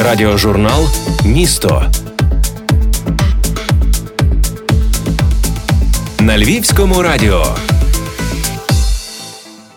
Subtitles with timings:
[0.00, 0.88] Радіожурнал
[1.24, 1.82] Місто
[6.20, 7.44] на Львівському радіо.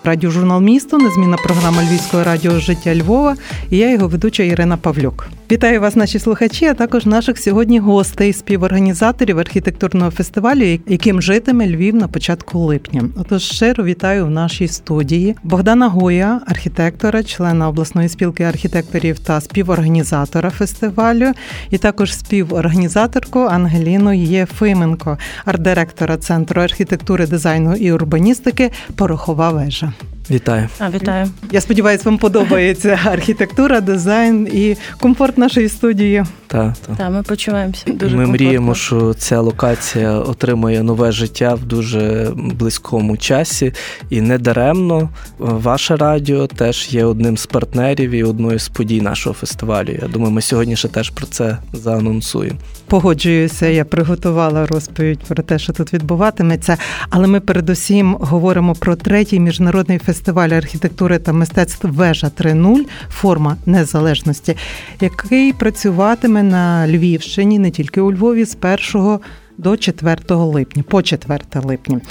[0.04, 3.36] Радіожурнал місто, незмінна програма Львівського радіо Життя Львова.
[3.70, 5.28] І я його ведуча Ірина Павлюк.
[5.52, 11.96] Вітаю вас, наші слухачі, а також наших сьогодні гостей, співорганізаторів архітектурного фестивалю, яким житиме Львів
[11.96, 13.04] на початку липня.
[13.18, 20.50] Отож, щиро вітаю в нашій студії Богдана Гоя, архітектора, члена обласної спілки архітекторів та співорганізатора
[20.50, 21.32] фестивалю,
[21.70, 29.94] і також співорганізаторку Ангеліну Єфименко, арт-директора Центру архітектури, дизайну і урбаністики Порохова вежа.
[30.30, 30.68] Вітаю.
[30.80, 31.28] А, Вітаю.
[31.52, 36.24] Я сподіваюся, вам подобається архітектура, дизайн і комфорт нашої студії.
[36.48, 36.98] Так, так.
[36.98, 38.48] Та, ми почуваємося дуже Ми комфортно.
[38.48, 43.74] мріємо, що ця локація отримає нове життя в дуже близькому часі,
[44.10, 49.34] і не даремно ваше радіо теж є одним з партнерів і одною з подій нашого
[49.34, 49.90] фестивалю.
[50.02, 52.58] Я думаю, ми сьогодні ще теж про це заанонсуємо.
[52.88, 56.78] Погоджуюся, я приготувала розповідь про те, що тут відбуватиметься.
[57.10, 60.11] Але ми передусім говоримо про третій міжнародний фестиваль
[60.58, 64.58] архітектури та мистецтв Вежа 3.0 форма незалежності,
[65.00, 68.58] який працюватиме на Львівщині не тільки у Львові з
[68.94, 69.20] 1
[69.58, 72.02] до 4 липня, по 4 липня.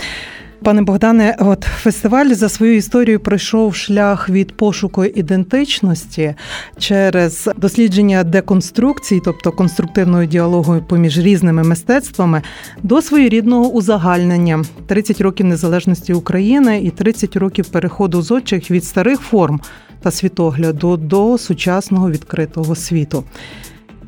[0.63, 6.35] Пане Богдане, от фестиваль за свою історію пройшов шлях від пошуку ідентичності
[6.79, 12.43] через дослідження деконструкції, тобто конструктивного діалогу поміж різними мистецтвами,
[12.83, 19.61] до своєрідного узагальнення 30 років незалежності України і 30 років переходу зодчих від старих форм
[20.03, 23.25] та світогляду до сучасного відкритого світу.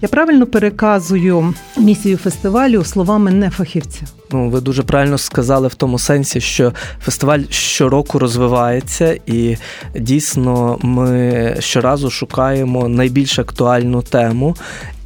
[0.03, 4.01] Я правильно переказую місію фестивалю словами не фахівця.
[4.33, 9.57] Ну, ви дуже правильно сказали в тому сенсі, що фестиваль щороку розвивається, і
[9.95, 14.57] дійсно ми щоразу шукаємо найбільш актуальну тему.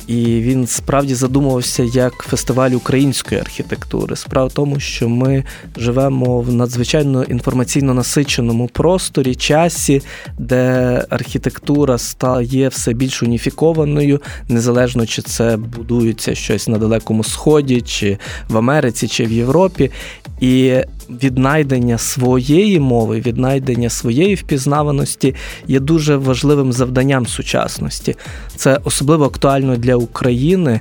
[0.07, 4.17] І він справді задумувався як фестиваль української архітектури.
[4.17, 5.45] Справа в тому, що ми
[5.77, 10.03] живемо в надзвичайно інформаційно насиченому просторі, часі,
[10.39, 18.19] де архітектура стає все більш уніфікованою, незалежно чи це будується щось на Далекому Сході, чи
[18.49, 19.91] в Америці, чи в Європі.
[20.41, 20.75] І
[21.11, 25.35] віднайдення своєї мови, віднайдення своєї впізнаваності
[25.67, 28.17] є дуже важливим завданням сучасності.
[28.57, 30.81] Це особливо актуально для України.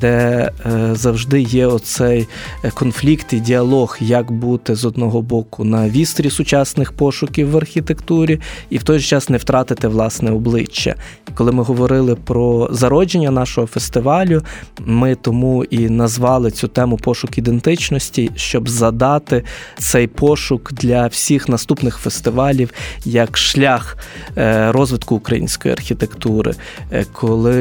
[0.00, 2.28] Де е, завжди є оцей
[2.74, 8.78] конфлікт і діалог, як бути з одного боку на вістрі сучасних пошуків в архітектурі, і
[8.78, 10.94] в той же час не втратити власне обличчя.
[11.34, 14.42] Коли ми говорили про зародження нашого фестивалю,
[14.78, 19.44] ми тому і назвали цю тему пошук ідентичності, щоб задати
[19.78, 22.70] цей пошук для всіх наступних фестивалів
[23.04, 23.96] як шлях
[24.36, 26.54] е, розвитку української архітектури.
[26.92, 27.56] Е, коли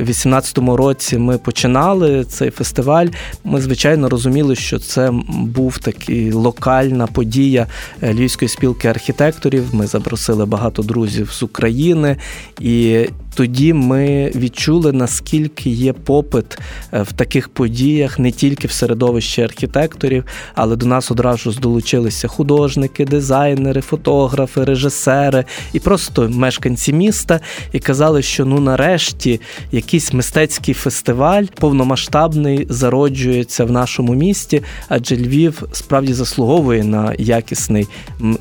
[0.00, 3.06] в 18-му році ми починали цей фестиваль,
[3.44, 7.66] ми звичайно розуміли, що це був такий локальна подія
[8.02, 9.74] Львівської спілки архітекторів.
[9.74, 12.16] Ми запросили багато друзів з України
[12.60, 13.06] і.
[13.36, 16.58] Тоді ми відчули, наскільки є попит
[16.92, 20.24] в таких подіях не тільки в середовищі архітекторів,
[20.54, 27.40] але до нас одразу долучилися художники, дизайнери, фотографи, режисери і просто мешканці міста,
[27.72, 29.40] і казали, що ну нарешті
[29.72, 37.88] якийсь мистецький фестиваль повномасштабний зароджується в нашому місті, адже Львів справді заслуговує на якісний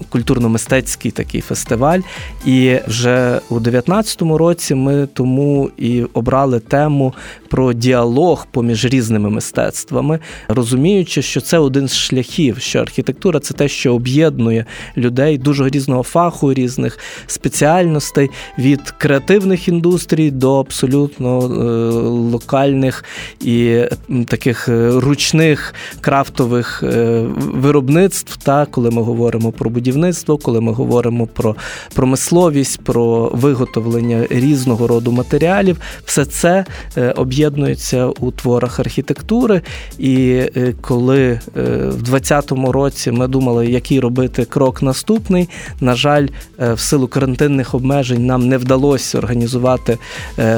[0.09, 1.99] культурно-мистецький такий фестиваль.
[2.45, 7.13] І вже у 19-му році ми тому і обрали тему
[7.49, 13.67] про діалог поміж різними мистецтвами, розуміючи, що це один з шляхів, що архітектура це те,
[13.67, 14.65] що об'єднує
[14.97, 21.45] людей дуже різного фаху, різних спеціальностей від креативних індустрій до абсолютно е,
[22.31, 23.03] локальних
[23.41, 23.81] і
[24.27, 28.37] таких ручних крафтових е, виробництв.
[28.37, 31.55] Та коли ми говоримо про будівництво, коли ми говоримо про
[31.93, 36.65] промисловість, про виготовлення різного роду матеріалів, все це
[37.15, 39.61] об'єднується у творах архітектури.
[39.99, 40.41] І
[40.81, 41.39] коли
[41.87, 46.27] в 20-му році ми думали, який робити крок наступний, на жаль,
[46.59, 49.97] в силу карантинних обмежень нам не вдалося організувати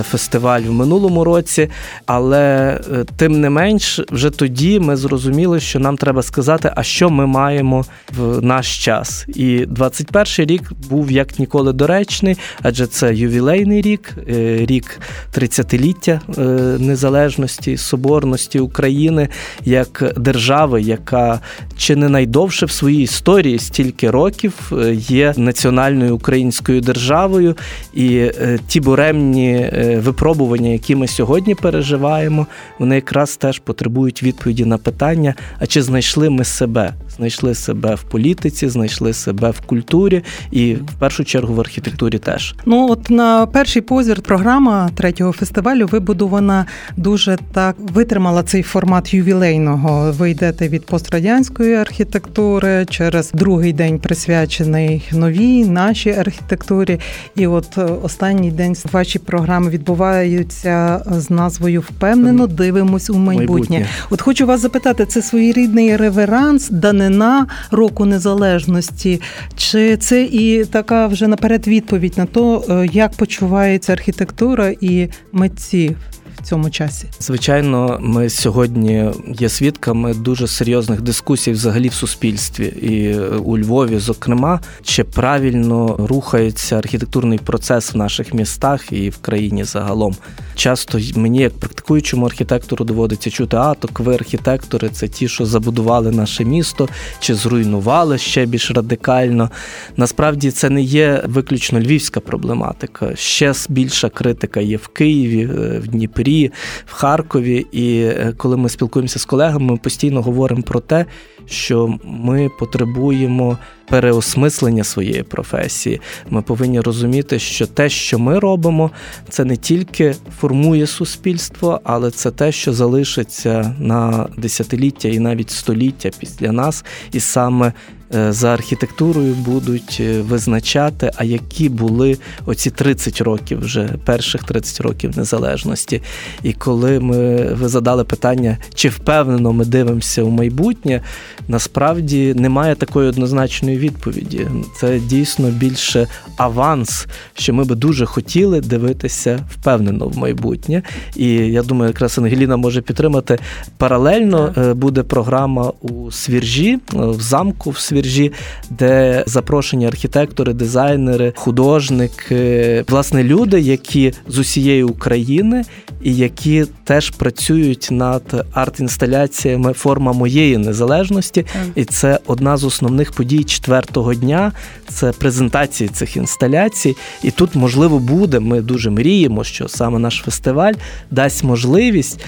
[0.09, 1.69] фестиваль в минулому році,
[2.05, 2.79] але
[3.17, 7.85] тим не менш, вже тоді ми зрозуміли, що нам треба сказати, а що ми маємо
[8.17, 9.25] в наш час.
[9.27, 14.99] І 21-й рік був як ніколи доречний, адже це ювілейний рік рік, е, рік
[15.37, 16.41] 30-ліття е,
[16.79, 19.29] незалежності, соборності України
[19.65, 21.39] як держави, яка
[21.77, 27.55] чи не найдовше в своїй історії стільки років є національною українською державою,
[27.93, 28.31] і
[28.67, 32.47] ті буремні випробування, які ми сьогодні переживаємо,
[32.79, 36.93] вони якраз теж потребують відповіді на питання: а чи знайшли ми себе?
[37.17, 42.55] Знайшли себе в політиці, знайшли себе в культурі і в першу чергу в архітектурі теж.
[42.65, 46.65] Ну от на перший позір програма третього фестивалю вибудована
[46.97, 50.11] дуже так витримала цей формат ювілейного.
[50.11, 56.99] Ви йдете від пострадянської архітектури через другий день присвячений новій нашій архітектурі.
[57.35, 63.47] І от останній день ваші програми відбуваються з назвою Впевнено дивимось у майбутнє.
[63.47, 63.85] майбутнє.
[64.09, 66.69] От хочу вас запитати, це своєрідний реверанс,
[67.07, 69.21] данина року незалежності,
[69.55, 75.95] чи це і така вже наперед відповідь на то, е, як почувається архітектура і митці?
[76.13, 76.16] в
[76.47, 77.05] цьому часі?
[77.19, 84.59] Звичайно, ми сьогодні є свідками дуже серйозних дискусій взагалі в суспільстві, і у Львові, зокрема,
[84.83, 90.15] чи правильно рухається архітектурний процес в наших містах і в країні загалом.
[90.55, 96.11] Часто мені, як практикуючому архітектору, доводиться чути, а так ви архітектори, це ті, що забудували
[96.11, 96.89] наше місто,
[97.19, 99.49] чи зруйнували ще більш радикально.
[99.97, 103.15] Насправді це не є виключно львівська проблематика.
[103.15, 106.36] Ще більша критика є в Києві, е, в Дніпрі,
[106.85, 107.65] в Харкові.
[107.71, 111.05] І е, коли ми спілкуємося з колегами, ми постійно говоримо про те,
[111.47, 113.57] що ми потребуємо
[113.89, 116.01] переосмислення своєї професії.
[116.29, 118.91] Ми повинні розуміти, що те, що ми робимо,
[119.29, 126.09] це не тільки формує суспільство, але це те, що залишиться на десятиліття і навіть століття
[126.19, 127.73] після нас, і саме
[128.15, 134.81] Е, за архітектурою будуть е, визначати, а які були оці 30 років, вже перших 30
[134.81, 136.01] років незалежності.
[136.43, 141.01] І коли ми ви задали питання, чи впевнено ми дивимося у майбутнє,
[141.47, 144.47] насправді немає такої однозначної відповіді.
[144.79, 146.07] Це дійсно більше
[146.37, 150.81] аванс, що ми би дуже хотіли дивитися впевнено в майбутнє.
[151.15, 153.39] І я думаю, якраз Ангеліна може підтримати
[153.77, 154.53] паралельно.
[154.57, 158.31] Е, буде програма у Свіржі в замку в Свіржі
[158.69, 165.63] де запрошені архітектори, дизайнери, художники, власне, люди, які з усієї України
[166.01, 171.36] і які теж працюють над арт-інсталяціями форма моєї незалежності.
[171.75, 174.51] І це одна з основних подій четвертого дня.
[174.87, 176.95] Це презентації цих інсталяцій.
[177.23, 178.39] І тут можливо буде.
[178.39, 180.73] Ми дуже мріємо, що саме наш фестиваль
[181.11, 182.19] дасть можливість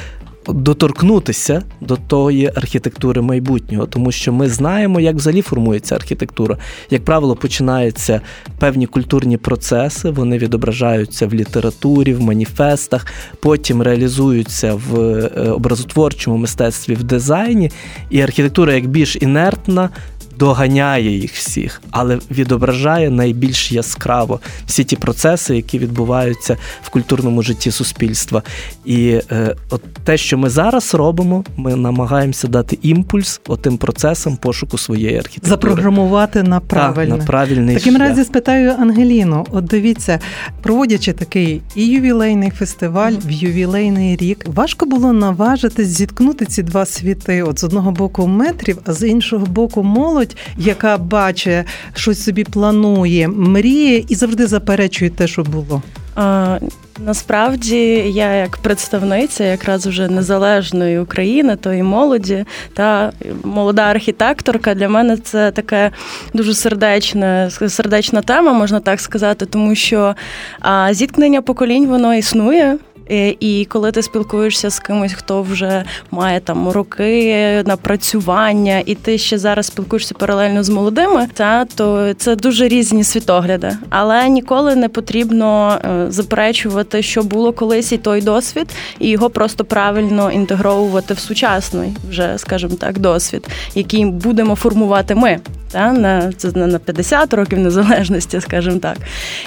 [0.54, 6.58] доторкнутися до тої архітектури майбутнього, тому що ми знаємо, як взагалі формується архітектура.
[6.90, 8.22] Як правило, починаються
[8.60, 13.06] певні культурні процеси, вони відображаються в літературі, в маніфестах,
[13.40, 17.72] потім реалізуються в е, образотворчому мистецтві, в дизайні,
[18.10, 19.90] і архітектура як більш інертна
[20.40, 27.72] доганяє їх всіх, але відображає найбільш яскраво всі ті процеси, які відбуваються в культурному житті
[27.72, 28.44] суспільства.
[28.86, 34.78] І е, от те, що ми зараз робимо, ми намагаємося дати імпульс отим процесам пошуку
[34.78, 35.50] своєї архітектури.
[35.50, 37.12] Запрограмувати на правильне.
[37.12, 38.10] Так, на правильний Таким шлях.
[38.10, 39.46] разі спитаю Ангеліну.
[39.52, 40.20] От дивіться,
[40.62, 47.44] проводячи такий і ювілейний фестиваль в ювілейний рік, важко було наважитись зіткнути ці два світи.
[47.44, 52.44] От з одного боку метрів, а з іншого боку, молодь молодь, яка бачить, щось собі
[52.44, 55.82] планує, мріє і завжди заперечує те, що було.
[56.16, 56.60] А,
[57.06, 57.78] Насправді
[58.14, 63.12] я як представниця якраз вже незалежної України, тої молоді та
[63.44, 65.92] молода архітекторка для мене це таке
[66.34, 70.16] дуже сердечна, сердечна тема, можна так сказати, тому що
[70.60, 72.78] а, зіткнення поколінь воно існує.
[73.12, 79.18] Е, і коли ти спілкуєшся з кимось, хто вже має там роки напрацювання, і ти
[79.18, 84.90] ще зараз спілкуєшся паралельно з молодими, та то це дуже різні світогляди, але ніколи не
[84.90, 88.68] потрібно е, заперечувати, що було колись і той досвід,
[89.00, 95.40] і його просто правильно інтегровувати в сучасний, вже скажімо так, досвід, який будемо формувати ми.
[95.72, 98.98] Та на це на 50 років незалежності, скажімо так.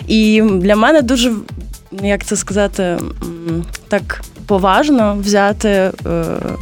[0.07, 1.33] І для мене дуже
[2.03, 2.99] як це сказати,
[3.89, 5.93] так поважно взяти е,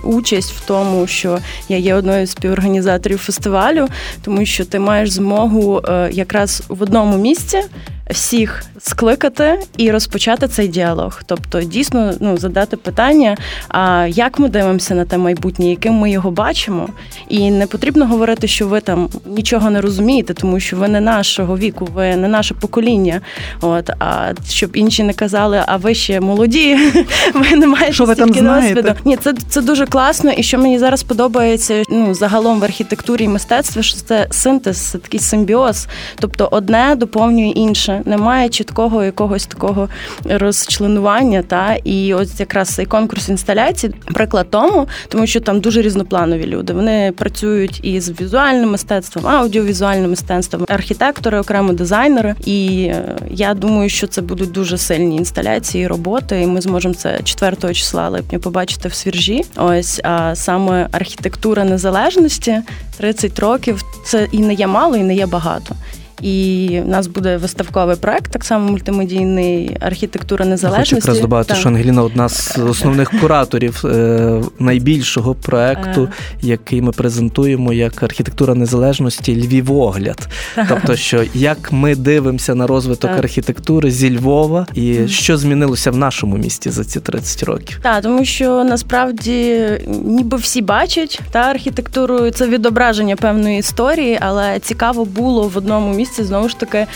[0.05, 3.89] участь в тому, що я є одною з співорганізаторів фестивалю,
[4.23, 7.63] тому що ти маєш змогу е, якраз в одному місці
[8.11, 11.23] всіх скликати і розпочати цей діалог.
[11.27, 13.37] Тобто, дійсно, ну задати питання,
[13.69, 16.89] а як ми дивимося на те майбутнє, яким ми його бачимо,
[17.29, 21.59] і не потрібно говорити, що ви там нічого не розумієте, тому що ви не нашого
[21.59, 23.21] віку, ви не наше покоління.
[23.61, 26.79] От а щоб інші не казали, а ви ще молоді,
[27.35, 28.95] ви не маєте що ви там знаєте?
[29.05, 33.29] Ні, це це дуже класно, і що мені зараз подобається ну загалом в архітектурі і
[33.29, 35.89] мистецтві, що це синтез, це такий симбіоз.
[36.21, 38.00] Тобто одне доповнює інше.
[38.05, 39.89] Немає чіткого якогось такого
[40.25, 41.43] розчленування.
[41.43, 46.73] Та і ось якраз цей конкурс інсталяцій, приклад тому, тому що там дуже різнопланові люди.
[46.73, 52.35] Вони працюють із візуальним мистецтвом, аудіовізуальним мистецтвом, архітектори, окремо дизайнери.
[52.45, 57.21] І е, я думаю, що це будуть дуже сильні інсталяції, роботи, і ми зможемо це
[57.25, 59.45] 4 числа липня побачити в свіржі.
[59.57, 62.61] Ось а саме архітектура незалежності
[62.99, 63.83] 30 років.
[64.05, 65.75] Це і не є мало, і не є багато.
[66.23, 70.95] І в нас буде виставковий проект, так само мультимедійний архітектура незалежності.
[70.95, 76.09] Хочу якраз додати, що Ангеліна одна з основних кураторів е, найбільшого проекту,
[76.43, 80.29] який ми презентуємо як архітектура незалежності Львівогляд.
[80.69, 86.37] Тобто, що як ми дивимося на розвиток архітектури зі Львова, і що змінилося в нашому
[86.37, 87.79] місті за ці 30 років.
[87.83, 89.67] Так, тому що насправді
[90.05, 96.10] ніби всі бачать та архітектуру, це відображення певної історії, але цікаво було в одному місці
[96.11, 96.87] місці знову ж таки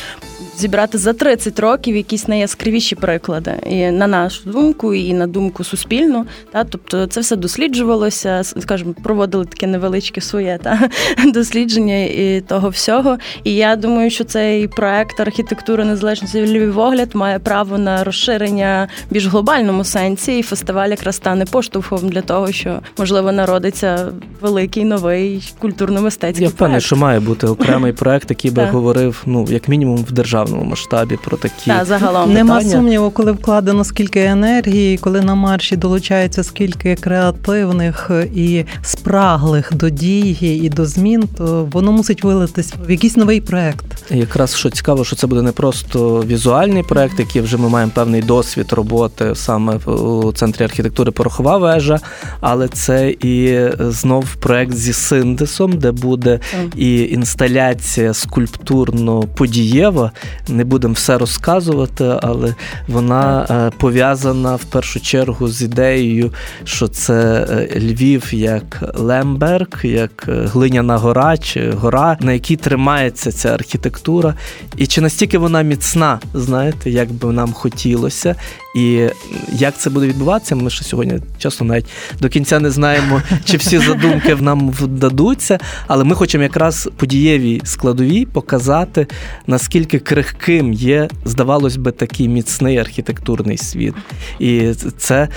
[0.58, 6.26] зібрати за 30 років якісь найяскравіші приклади, і на нашу думку, і на думку суспільну.
[6.52, 10.88] Та тобто це все досліджувалося, скажімо, проводили таке невеличке своє та
[11.26, 13.18] дослідження і того всього.
[13.44, 19.26] І я думаю, що цей проект архітектури незалежності Львівогляд має право на розширення в більш
[19.26, 24.08] глобальному сенсі, і фестиваль якраз стане поштовхом для того, що можливо народиться
[24.40, 26.42] великий новий культурно-мистецький.
[26.42, 30.43] Я впевнений, що має бути окремий проект, який би говорив ну як мінімум в державі
[30.44, 35.76] державному масштабі про такі Та, загалом нема сумніву, коли вкладено скільки енергії, коли на марші
[35.76, 42.90] долучається скільки креативних і спраглих до дії і до змін, то воно мусить вилитись в
[42.90, 43.86] якийсь новий проект.
[44.10, 48.22] Якраз що цікаво, що це буде не просто візуальний проект, який вже ми маємо певний
[48.22, 52.00] досвід роботи саме у центрі архітектури Порохова вежа,
[52.40, 56.40] але це і знов проект зі синтезом, де буде
[56.76, 60.12] і інсталяція скульптурно подієва,
[60.48, 62.54] не будемо все розказувати, але
[62.88, 66.32] вона е, пов'язана в першу чергу з ідеєю,
[66.64, 73.32] що це е, Львів як Лемберг, як е, глиняна гора чи гора, на якій тримається
[73.32, 74.34] ця архітектура,
[74.76, 78.34] і чи настільки вона міцна, знаєте, як би нам хотілося,
[78.74, 79.08] і
[79.52, 81.86] як це буде відбуватися, ми ще сьогодні часто навіть
[82.20, 87.60] до кінця не знаємо, чи всі задумки в нам вдадуться, але ми хочемо якраз подієвій
[87.64, 89.06] складовій показати,
[89.46, 93.94] наскільки крихким є, здавалось би, такий міцний архітектурний світ.
[94.38, 95.28] І це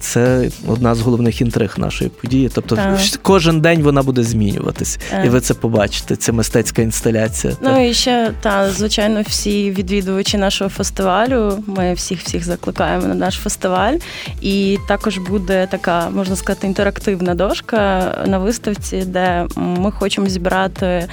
[0.00, 2.50] це одна з головних інтриг нашої події.
[2.54, 2.98] Тобто так.
[3.22, 5.26] кожен день вона буде змінюватись, так.
[5.26, 6.16] і ви це побачите.
[6.16, 7.56] Це мистецька інсталяція.
[7.62, 7.82] Ну так.
[7.82, 11.64] і ще та звичайно, всі відвідувачі нашого фестивалю.
[11.66, 13.94] Ми всіх всіх закликаємо на наш фестиваль.
[14.40, 21.06] І також буде така, можна сказати, інтерактивна дошка на виставці, де ми хочемо зібрати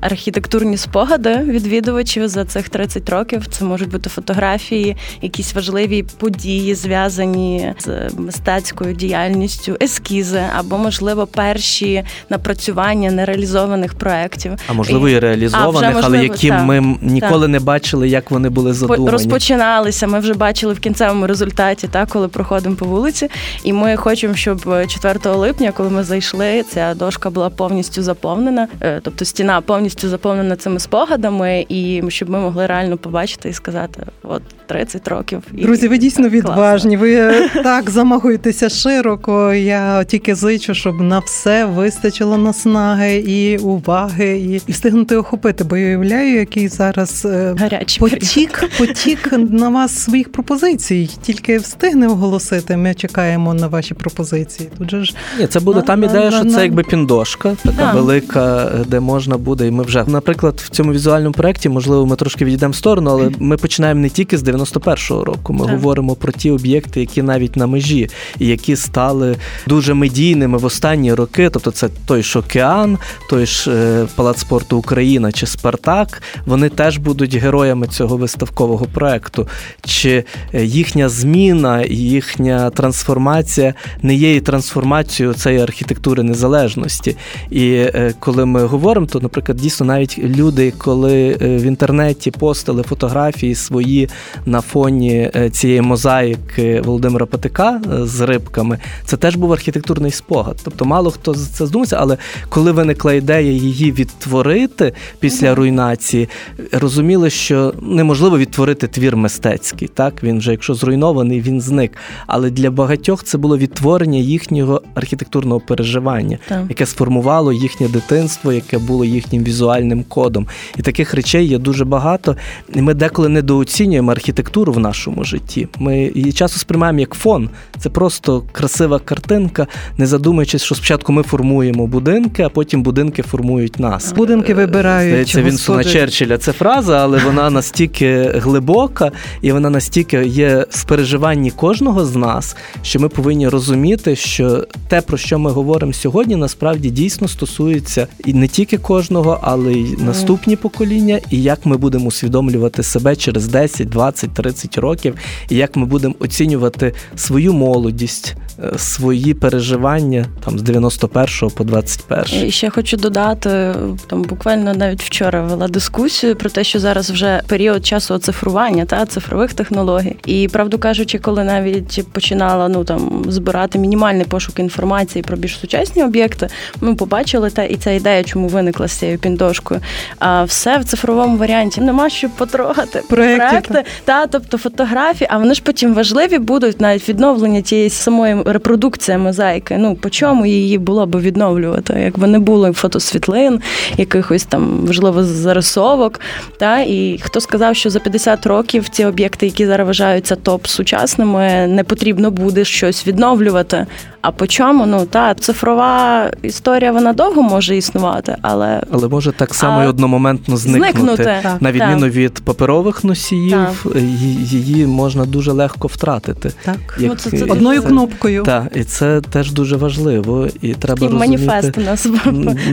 [0.00, 3.46] архітектурні спогади відвідувачів за цих 30 років.
[3.46, 12.04] Це можуть бути фотографії, якісь важливі події, зв'язані з мистецькою діяльністю, ескізи або, можливо, перші
[12.30, 14.52] напрацювання нереалізованих проєктів.
[14.68, 17.48] А можливо, і реалізованих, а, можливо, але які так, ми ніколи так.
[17.48, 19.10] не бачили, як вони були задумані.
[19.10, 20.06] Розпочиналися.
[20.06, 23.30] Ми вже бачили в кінцевому результаті, так, коли проходимо по вулиці.
[23.64, 29.00] І ми хочемо, щоб 4 липня, коли ми зайшли, ця дошка була повністю заповнена, е,
[29.02, 34.42] тобто стіна повністю заповнена цими спогадами, і щоб ми могли реально побачити і сказати, от
[34.68, 35.42] 30 років.
[35.52, 36.96] Друзі, ви дійсно відважні.
[36.96, 39.52] Ви е, так замагуєтеся широко.
[39.52, 45.64] Я тільки зичу, щоб на все вистачило наснаги і уваги, і, і встигнути охопити.
[45.64, 51.10] Бо я уявляю, який зараз е, Гарячий потік, потік на вас своїх пропозицій.
[51.22, 52.76] Тільки встигне оголосити.
[52.76, 54.70] Ми чекаємо на ваші пропозиції.
[54.78, 57.56] Тут же ж Ні, це буде на, там ідея, на, що на, це якби піндошка,
[57.62, 57.92] така да.
[57.92, 59.66] велика, де можна буде.
[59.66, 63.30] І ми вже, наприклад, в цьому візуальному проєкті, можливо, ми трошки відійдемо в сторону, але
[63.38, 65.52] ми починаємо не тільки з 91-го року.
[65.52, 65.74] Ми так.
[65.74, 69.36] говоримо про ті об'єкти, які навіть на межі, і які стали
[69.66, 71.50] дуже медійними в останні роки.
[71.50, 72.98] Тобто, це той ж океан,
[73.30, 76.22] той ж е, Палац спорту Україна чи Спартак.
[76.46, 79.48] Вони теж будуть героями цього виставкового проекту.
[79.84, 80.24] Чи
[80.54, 87.16] е, їхня зміна, їхня трансформація не є і трансформацією цієї архітектури незалежності.
[87.50, 93.54] І е, коли ми говоримо, то, наприклад, дійсно навіть люди, коли в інтернеті постили фотографії
[93.54, 94.08] свої
[94.48, 100.60] на фоні цієї мозаїки Володимира Патика з рибками, це теж був архітектурний спогад.
[100.64, 102.16] Тобто, мало хто це здумався, але
[102.48, 106.28] коли виникла ідея її відтворити після руйнації,
[106.72, 109.88] розуміли, що неможливо відтворити твір мистецький.
[109.88, 111.92] Так він вже, якщо зруйнований, він зник.
[112.26, 116.64] Але для багатьох це було відтворення їхнього архітектурного переживання, так.
[116.68, 120.46] яке сформувало їхнє дитинство, яке було їхнім візуальним кодом.
[120.78, 122.36] І таких речей є дуже багато.
[122.74, 124.37] І ми деколи недооцінюємо архітектуру
[124.72, 125.68] в нашому житті.
[125.78, 127.50] Ми її часто сприймаємо як фон.
[127.78, 129.66] Це просто красива картинка,
[129.98, 134.12] не задумуючись, що спочатку ми формуємо будинки, а потім будинки формують нас.
[134.12, 135.10] Будинки вибирають.
[135.10, 141.50] Здається, Вінсона Черчилля це фраза, але вона настільки глибока і вона настільки є в переживанні
[141.50, 146.90] кожного з нас, що ми повинні розуміти, що те, про що ми говоримо сьогодні, насправді
[146.90, 152.82] дійсно стосується і не тільки кожного, але й наступні покоління, і як ми будемо усвідомлювати
[152.82, 155.14] себе через 10, 20, 30 років,
[155.48, 162.46] і як ми будемо оцінювати свою молодість, е, свої переживання там з 91 по 21.
[162.46, 163.74] І ще хочу додати
[164.06, 169.06] там буквально навіть вчора вела дискусію про те, що зараз вже період часу оцифрування та
[169.06, 170.16] цифрових технологій.
[170.26, 176.04] І правду кажучи, коли навіть починала ну там збирати мінімальний пошук інформації про більш сучасні
[176.04, 176.48] об'єкти,
[176.80, 179.80] ми побачили та і ця ідея, чому виникла з цією піндошкою.
[180.18, 183.02] А все в цифровому варіанті нема що потрогати.
[183.08, 188.42] Проекти, проекти та тобто фотографії, а вони ж потім важливі будуть навіть відновлення тієї самої
[188.46, 189.76] репродукції мозаїки.
[189.78, 193.60] Ну по чому її було би відновлювати, якби не було фотосвітлин,
[193.96, 196.20] якихось там можливо зарисовок.
[196.58, 201.66] Та і хто сказав, що за 50 років ці об'єкти, які зараз вважаються топ сучасними,
[201.66, 203.86] не потрібно буде щось відновлювати.
[204.20, 204.86] А по чому?
[204.86, 209.84] Ну та цифрова історія вона довго може існувати, але але може так само а...
[209.84, 210.92] і одномоментно зникнути.
[210.92, 211.24] зникнути.
[211.42, 212.14] Так, На відміну так.
[212.14, 213.96] від паперових носіїв, так.
[214.00, 216.52] Її можна дуже легко втратити.
[216.64, 217.10] Так, Як...
[217.10, 217.88] ну, це, це одною це...
[217.88, 218.42] кнопкою.
[218.42, 220.48] Так, і це теж дуже важливо.
[220.62, 221.46] І треба Такий розуміти...
[221.46, 222.06] маніфест у нас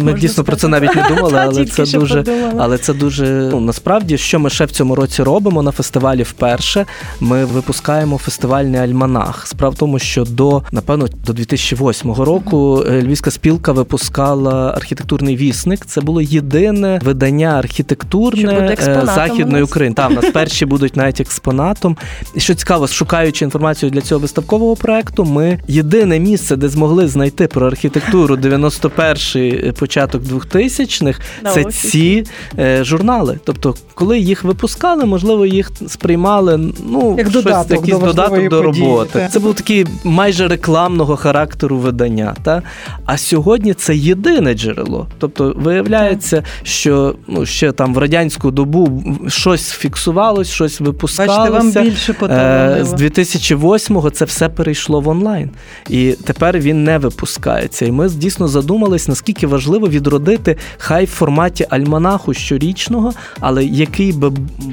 [0.01, 2.23] ми дійсно про це навіть не думали, але це дуже
[2.57, 6.85] але це дуже ну насправді, що ми ще в цьому році робимо на фестивалі вперше.
[7.19, 9.47] Ми випускаємо фестивальний альманах.
[9.47, 15.85] Справа в тому, що до напевно до 2008 року е, Львівська спілка випускала архітектурний вісник.
[15.85, 19.95] Це було єдине видання архітектурне е, західної України.
[19.95, 21.97] Там нас перші будуть навіть експонатом.
[22.35, 27.47] І що цікаво, шукаючи інформацію для цього виставкового проекту, ми єдине місце, де змогли знайти
[27.47, 31.19] про архітектуру 91-й е, початок 2000-х,
[31.53, 32.23] це ці
[32.59, 33.39] е, журнали.
[33.43, 38.61] Тобто, коли їх випускали, можливо, їх сприймали ну як щось, додаток якийсь до додаток до
[38.61, 39.19] роботи.
[39.19, 39.27] Та.
[39.27, 42.35] Це був такий майже рекламного характеру видання.
[42.43, 42.61] Та?
[43.05, 45.07] А сьогодні це єдине джерело.
[45.19, 51.51] Тобто, виявляється, що ну, ще там в радянську добу щось фіксувалось, щось випускалося.
[51.51, 55.49] Бачите, вам більше е, З 2008-го це все перейшло в онлайн.
[55.89, 57.85] І тепер він не випускається.
[57.85, 64.29] І ми дійсно задумались, наскільки важливо відродити хай в форматі альманаху щорічного, але який би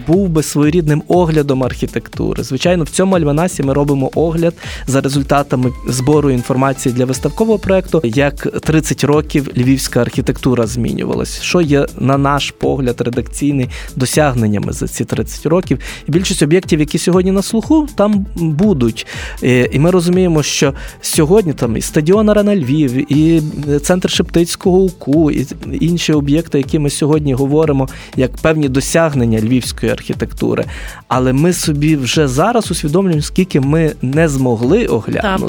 [0.07, 2.43] був би своєрідним оглядом архітектури.
[2.43, 4.55] Звичайно, в цьому альманасі ми робимо огляд
[4.87, 11.43] за результатами збору інформації для виставкового проекту, як 30 років львівська архітектура змінювалась.
[11.43, 15.79] Що є на наш погляд редакційний досягненнями за ці 30 років.
[16.07, 19.07] І більшість об'єктів, які сьогодні на слуху, там будуть.
[19.43, 23.43] Е, і ми розуміємо, що сьогодні там і стадіон Арена Львів, і
[23.83, 25.47] центр Шептицького УКУ, і
[25.81, 30.65] інші об'єкти, які ми сьогодні говоримо, як певні досягнення львівської архітектури.
[31.09, 35.45] Але ми собі вже зараз усвідомлюємо, скільки ми не змогли оглянути,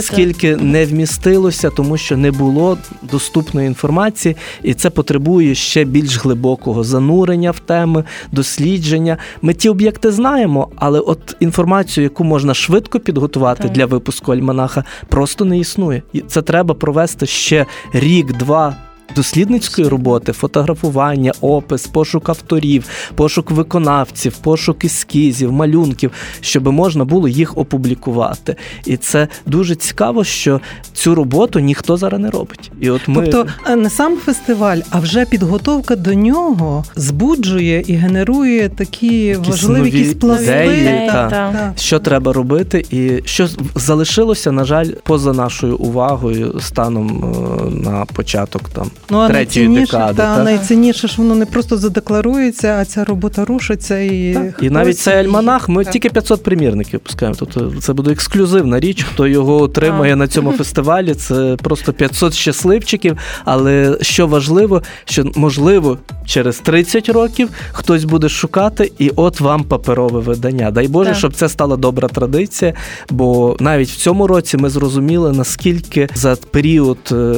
[0.00, 2.78] Та, скільки не вмістилося, тому що не було
[3.12, 9.16] доступної інформації, і це потребує ще більш глибокого занурення в теми, дослідження.
[9.42, 13.72] Ми ті об'єкти знаємо, але от інформацію, яку можна швидко підготувати так.
[13.72, 16.02] для випуску альманаха, просто не існує.
[16.12, 18.76] І це треба провести ще рік-два
[19.16, 27.58] дослідницької роботи, фотографування, опис, пошук авторів, пошук виконавців, пошук ескізів, малюнків, щоб можна було їх
[27.58, 28.56] опублікувати.
[28.84, 30.60] І це дуже цікаво, що
[30.92, 32.70] цю роботу ніхто зараз не робить.
[32.80, 37.92] І от ми тобто е, не сам фестиваль, а вже підготовка до нього збуджує і
[37.94, 40.44] генерує такі Якісь важливі нові якісь пласти.
[40.44, 41.30] ідеї, та.
[41.30, 41.72] так.
[41.78, 48.68] що треба робити, і що залишилося, на жаль, поза нашою увагою станом е, на початок
[48.68, 50.14] там Ну, а третьої декади.
[50.16, 50.44] та, так?
[50.44, 55.68] найцінніше, що воно не просто задекларується, а ця робота рушиться і І навіть цей альманах
[55.68, 55.92] ми так.
[55.92, 57.36] тільки 500 примірників пускаємо.
[57.38, 59.02] Тобто це буде ексклюзивна річ.
[59.12, 60.18] Хто його отримає Так.
[60.18, 63.18] на цьому фестивалі, це просто 500 щасливчиків.
[63.44, 70.20] Але що важливо, що можливо через 30 років хтось буде шукати, і от вам паперове
[70.20, 70.70] видання.
[70.70, 71.18] Дай Боже, Так.
[71.18, 72.74] щоб це стала добра традиція.
[73.10, 77.34] Бо навіть в цьому році ми зрозуміли, наскільки за період е,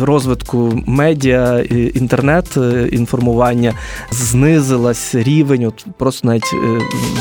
[0.00, 1.60] розвитку медіа,
[1.94, 3.74] інтернет е, інформування
[4.10, 6.80] знизилась рівень, от просто навіть е,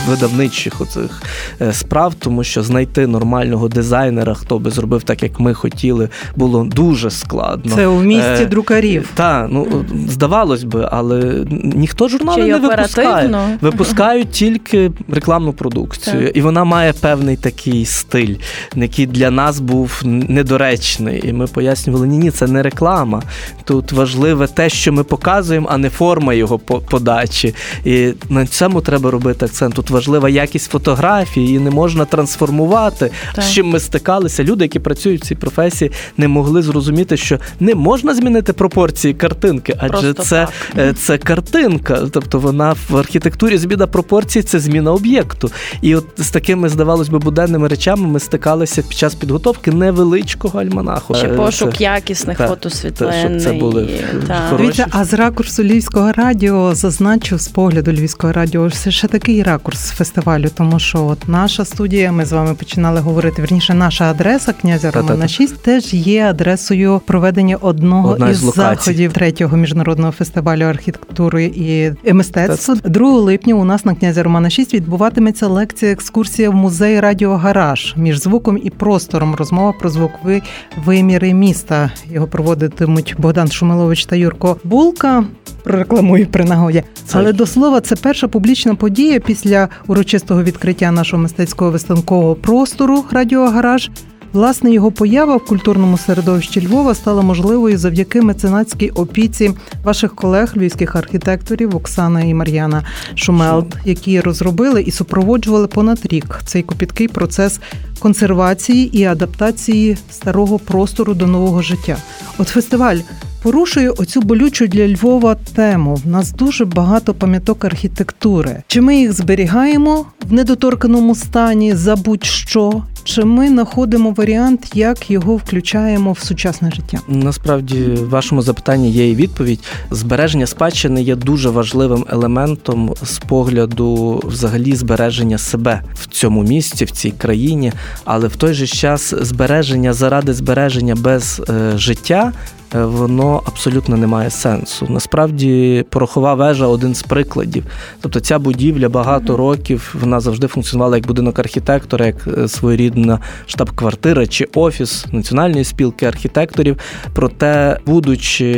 [0.09, 1.21] видавничих оцих
[1.61, 6.63] е, справ, тому що знайти нормального дизайнера, хто би зробив так, як ми хотіли, було
[6.63, 7.75] дуже складно.
[7.75, 9.09] Це у місті Е, друкарів.
[9.15, 13.07] Так, ну здавалось би, але ніхто журнали Чи не випускає.
[13.07, 13.57] оперативно.
[13.61, 16.37] Випускають тільки рекламну продукцію, Так.
[16.37, 18.35] і вона має певний такий стиль,
[18.75, 21.29] який для нас був недоречний.
[21.29, 23.23] І ми пояснювали, ні, ні, це не реклама.
[23.69, 27.55] Тут важливе те, що ми показуємо, а не форма його подачі.
[27.85, 29.75] І на цьому треба робити акцент.
[29.75, 33.11] Тут важлива якість фотографії, її не можна трансформувати.
[33.35, 33.43] Так.
[33.43, 34.43] З чим ми стикалися?
[34.43, 39.75] Люди, які працюють в цій професії, не могли зрозуміти, що не можна змінити пропорції картинки,
[39.79, 40.79] адже Просто це, так.
[40.79, 41.99] е, це картинка.
[42.11, 45.51] Тобто вона в архітектурі зміна пропорцій це зміна об'єкту.
[45.81, 51.15] І от з такими, здавалось би, буденними речами ми стикалися під час підготовки невеличкого альманаху.
[51.15, 53.39] Чи Е, пошук це- якісних фотосвітлин.
[53.39, 53.89] це були
[54.27, 54.57] хороші.
[54.57, 59.89] Дивіться, а з ракурсу Львівського радіо зазначу з погляду Львівського радіо це ще такий ракурс
[59.89, 63.41] фестивалю, тому що от наша студія, ми з вами починали говорити.
[63.41, 69.13] Верніше, наша адреса князя Романа 6 теж є адресою проведення одного Одна із із заходів
[69.13, 72.75] третього міжнародного фестивалю архітектури і мистецтва.
[72.83, 77.93] 2 липня у нас на князя Романа 6 відбуватиметься лекція екскурсія в музей Радіо Гараж
[77.97, 79.35] між звуком і простором.
[79.35, 80.41] Розмова про звукові
[80.85, 81.91] виміри міста.
[82.11, 85.23] Його проводитимуть Богдан Шумилович та Юрко Булка.
[85.63, 86.83] Прорекламую при нагоді.
[87.11, 93.47] Але до слова, це перша публічна подія після урочистого відкриття нашого мистецького виставкового простору Радіо
[93.47, 93.89] Гараж.
[94.33, 99.51] Власне, його поява в культурному середовищі Львова стала можливою завдяки меценатській опіці
[99.83, 102.83] ваших колег, львівських архітекторів Оксана і Мар'яна
[103.15, 107.59] Шумелт, які розробили і супроводжували понад рік цей копіткий процес
[107.99, 111.97] консервації і адаптації старого простору до нового життя.
[112.37, 112.97] От фестиваль
[113.41, 115.95] порушує оцю болючу для Львова тему.
[115.95, 118.63] В нас дуже багато пам'яток архітектури.
[118.67, 122.83] Чи ми їх зберігаємо в недоторканому стані за будь-що?
[123.03, 126.99] Чи ми знаходимо варіант, як його включаємо в сучасне життя?
[127.07, 129.59] Насправді, в вашому запитанні є і відповідь.
[129.91, 136.91] Збереження спадщини є дуже важливим елементом з погляду взагалі збереження себе в цьому місці, в
[136.91, 137.73] цій країні,
[138.05, 142.33] але в той же час збереження заради збереження без е, життя.
[142.75, 144.87] Е, Воно абсолютно не має сенсу.
[144.89, 147.65] Насправді, порохова вежа один з прикладів.
[148.01, 154.27] Тобто, ця будівля багато років вона завжди функціонувала як будинок архітектора, як е, своєрідна штаб-квартира
[154.27, 156.77] чи офіс національної спілки архітекторів.
[157.13, 158.49] Проте, будучи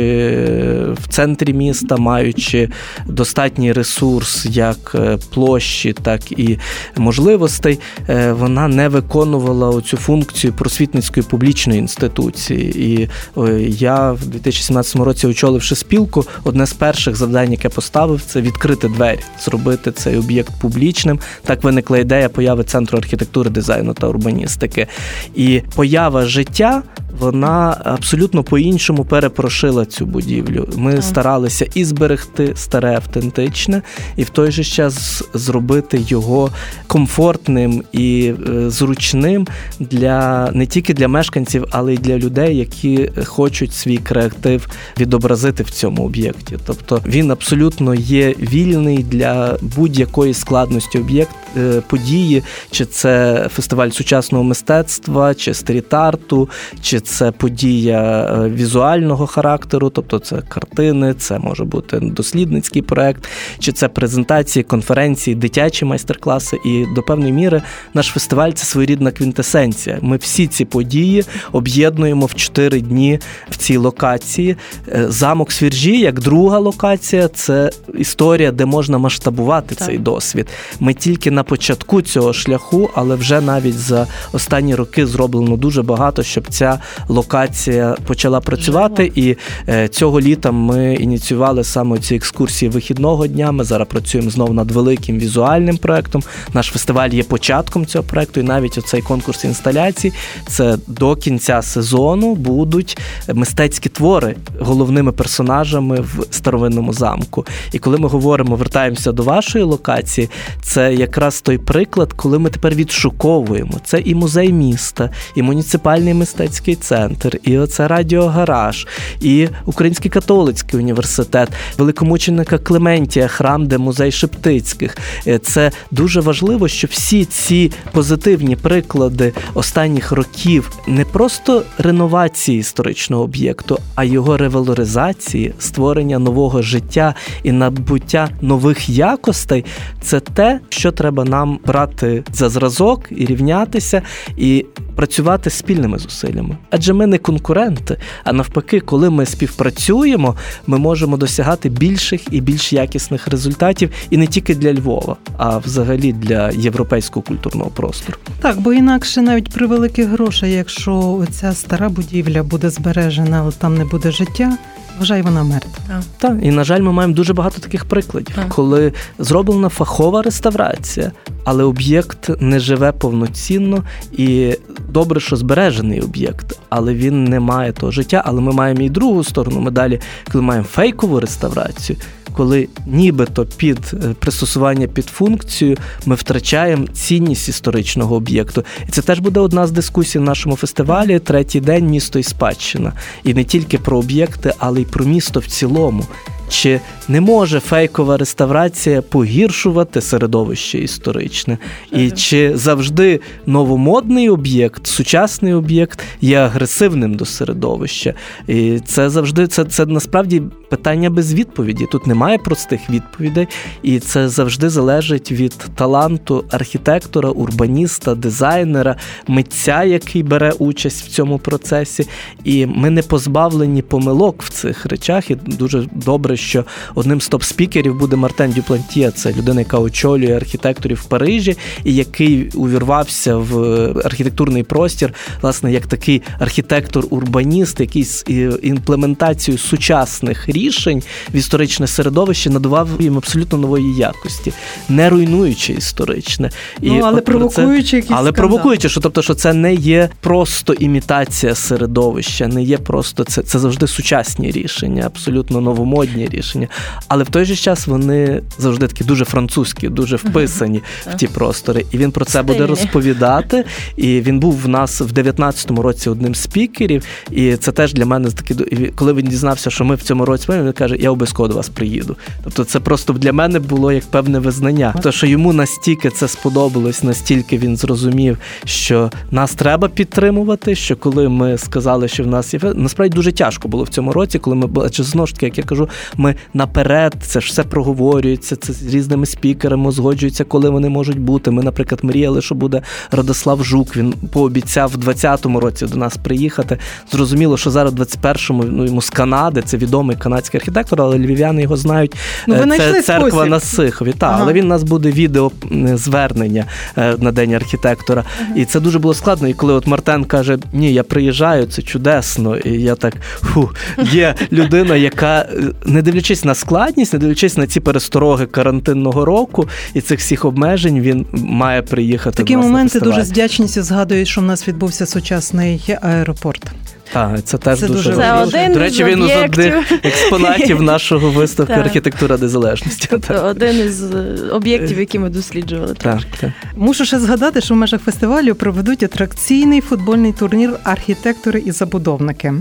[0.92, 2.68] в центрі міста, маючи
[3.06, 6.58] достатній ресурс як е, площі, так і
[6.96, 12.92] можливостей, е, вона не виконувала оцю функцію просвітницької публічної інституції.
[12.92, 13.08] І
[13.40, 13.60] е,
[14.02, 19.20] я в 2017 році, очоливши спілку, одне з перших завдань, яке поставив, це відкрити двері,
[19.44, 21.20] зробити цей об'єкт публічним.
[21.44, 24.86] Так виникла ідея появи центру архітектури, дизайну та урбаністики.
[25.34, 26.82] І поява життя.
[27.18, 30.68] Вона абсолютно по-іншому перепрошила цю будівлю.
[30.76, 31.02] Ми Так.
[31.02, 33.82] старалися і зберегти старе автентичне,
[34.16, 36.50] і в той же час зробити його
[36.86, 39.46] комфортним і е, зручним
[39.80, 44.68] для не тільки для мешканців, але й для людей, які хочуть свій креатив
[45.00, 46.56] відобразити в цьому об'єкті.
[46.66, 54.44] Тобто він абсолютно є вільний для будь-якої складності об'єкт е, події, чи це фестиваль сучасного
[54.44, 56.48] мистецтва, чи стріт-арту,
[56.82, 63.28] чи це подія візуального характеру, тобто це картини, це може бути дослідницький проект,
[63.58, 66.56] чи це презентації, конференції, дитячі майстер-класи.
[66.64, 67.62] І до певної міри
[67.94, 69.98] наш фестиваль це своєрідна квінтесенція.
[70.02, 73.18] Ми всі ці події об'єднуємо в чотири дні
[73.50, 74.56] в цій локації.
[74.88, 79.88] Е, замок Свіржі, як друга локація, це історія, де можна масштабувати так.
[79.88, 80.46] цей досвід.
[80.80, 86.22] Ми тільки на початку цього шляху, але вже навіть за останні роки зроблено дуже багато,
[86.22, 89.12] щоб ця локація почала працювати.
[89.14, 89.36] І
[89.68, 93.52] е, цього літа ми ініціювали саме ці екскурсії вихідного дня.
[93.52, 96.22] Ми зараз працюємо знову над великим візуальним проектом.
[96.54, 100.12] Наш фестиваль є початком цього проекту, і навіть оцей конкурс інсталяцій
[100.46, 102.98] це до кінця сезону будуть
[103.34, 107.46] мистецькі твори головними персонажами в старовинному замку.
[107.72, 110.30] І коли ми говоримо, вертаємося до вашої локації,
[110.62, 113.72] це якраз той приклад, коли ми тепер відшуковуємо.
[113.84, 118.86] Це і музей міста, і муніципальний мистецький центр, і оце радіогараж,
[119.20, 124.96] і Український католицький університет, великомученика Клементія, храм, де музей Шептицьких.
[125.26, 133.22] Е, це дуже важливо, що всі ці позитивні приклади останніх років не просто реновації історичного
[133.22, 133.61] об'єкту,
[133.94, 139.64] а його ревалоризації, створення нового життя і набуття нових якостей
[140.00, 144.02] це те, що треба нам брати за зразок і рівнятися,
[144.36, 146.56] і працювати спільними зусиллями.
[146.70, 147.96] Адже ми не конкуренти.
[148.24, 154.26] А навпаки, коли ми співпрацюємо, ми можемо досягати більших і більш якісних результатів, і не
[154.26, 158.18] тільки для Львова, а взагалі для європейського культурного простору.
[158.40, 163.78] Так, бо інакше навіть при великих грошах, якщо ця стара будівля буде збережена, але там
[163.78, 164.58] не буде життя.
[164.98, 166.02] Вважаю, вона мертва.
[166.18, 168.48] Так, і на жаль, ми маємо дуже багато таких прикладів, так.
[168.48, 171.12] коли зроблена фахова реставрація,
[171.44, 174.56] але об'єкт не живе повноцінно і
[174.88, 178.22] добре, що збережений об'єкт, але він не має того життя.
[178.26, 180.00] Але ми маємо і другу сторону медалі,
[180.32, 181.98] коли маємо фейкову реставрацію
[182.36, 188.64] коли нібито під е, пристосування під функцію ми втрачаємо цінність історичного об'єкту.
[188.88, 192.92] І це теж буде одна з дискусій в нашому фестивалі Третій день місто і спадщина.
[193.24, 196.04] І не тільки про об'єкти, але й про місто в цілому.
[196.52, 201.58] Чи не може фейкова реставрація погіршувати середовище історичне?
[201.92, 208.14] І чи завжди новомодний об'єкт, сучасний об'єкт є агресивним до середовища?
[208.48, 211.86] І це завжди це, це насправді питання без відповіді.
[211.92, 213.48] Тут немає простих відповідей,
[213.82, 218.96] і це завжди залежить від таланту архітектора, урбаніста, дизайнера,
[219.28, 222.06] митця, який бере участь в цьому процесі.
[222.44, 225.30] І ми не позбавлені помилок в цих речах.
[225.30, 229.10] І дуже добре, що одним з топ-спікерів буде Мартен Дюплантє.
[229.10, 233.58] Це людина, яка очолює архітекторів в Парижі, і який увірвався в
[234.04, 238.24] архітектурний простір, власне, як такий архітектор-урбаніст, який з
[238.62, 241.02] імплементацією сучасних рішень
[241.34, 244.52] в історичне середовище надавав їм абсолютно нової якості,
[244.88, 246.50] не руйнуючи історичне.
[246.80, 251.54] І ну, але провокуючи якісь але провокуючи, що тобто, що це не є просто імітація
[251.54, 256.68] середовища, не є просто це, це завжди сучасні рішення, абсолютно новомодні рішення.
[257.08, 261.84] Але в той же час вони завжди такі дуже французькі, дуже вписані в ті простори.
[261.90, 263.64] І він про це буде розповідати.
[263.96, 267.04] І він був в нас в 19-му році одним з спікерів.
[267.30, 268.54] І це теж для мене такі
[268.94, 272.16] коли він дізнався, що ми в цьому році він каже, я обов'язково до вас приїду.
[272.44, 274.94] Тобто, це просто для мене було як певне визнання.
[275.02, 280.74] То що йому настільки це сподобалось, настільки він зрозумів, що нас треба підтримувати.
[280.74, 284.38] Що коли ми сказали, що в нас є насправді дуже тяжко було в цьому році,
[284.38, 288.56] коли ми бачимо знову ж таки, як я кажу, ми наперед це ж все проговорюється,
[288.56, 291.50] це з різними спікерами узгоджується, коли вони можуть бути.
[291.50, 293.96] Ми, наприклад, мріяли, що буде Радослав Жук.
[293.96, 296.78] Він пообіцяв в 20-му році до нас приїхати.
[297.12, 301.62] Зрозуміло, що зараз в 21-му ну йому з Канади, це відомий канадський архітектор, але львів'яни
[301.62, 302.16] його знають.
[302.46, 303.50] Ну, ви це церква спосіб.
[303.50, 304.12] на Сихові.
[304.12, 304.38] Та, ага.
[304.42, 305.52] але він у нас буде відео
[305.94, 306.64] звернення
[306.98, 308.24] е, на день архітектора.
[308.40, 308.54] Ага.
[308.56, 309.48] І це дуже було складно.
[309.48, 312.56] І коли от Мартен каже: Ні, я приїжджаю, це чудесно.
[312.56, 313.70] І я так фу,
[314.12, 315.62] є людина, яка е,
[316.02, 321.00] не дивлячись на складність, не дивлячись на ці перестороги карантинного року і цих всіх обмежень,
[321.00, 322.36] він має приїхати.
[322.36, 326.72] Такі моменти дуже з вдячністю згадують, що в нас відбувся сучасний аеропорт.
[327.12, 328.42] Так, це теж це дуже, дуже важливо.
[328.42, 333.08] Один До речі, він з одних експонатів нашого виставки архітектура незалежності.
[333.10, 335.94] Тобто один із е, об'єктів, які ми досліджували.
[335.94, 336.50] Так, так.
[336.76, 342.54] Мушу ще згадати, що в межах фестивалю проведуть атракційний футбольний турнір архітектори і забудовники.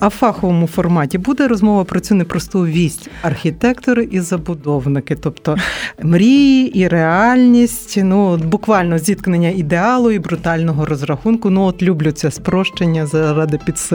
[0.00, 5.56] А в фаховому форматі буде розмова про цю непросту вість архітектори і забудовники, тобто
[6.02, 11.50] мрії і реальність, ну буквально зіткнення ідеалу і брутального розрахунку.
[11.50, 13.87] Ну от люблю це спрощення заради підсилення.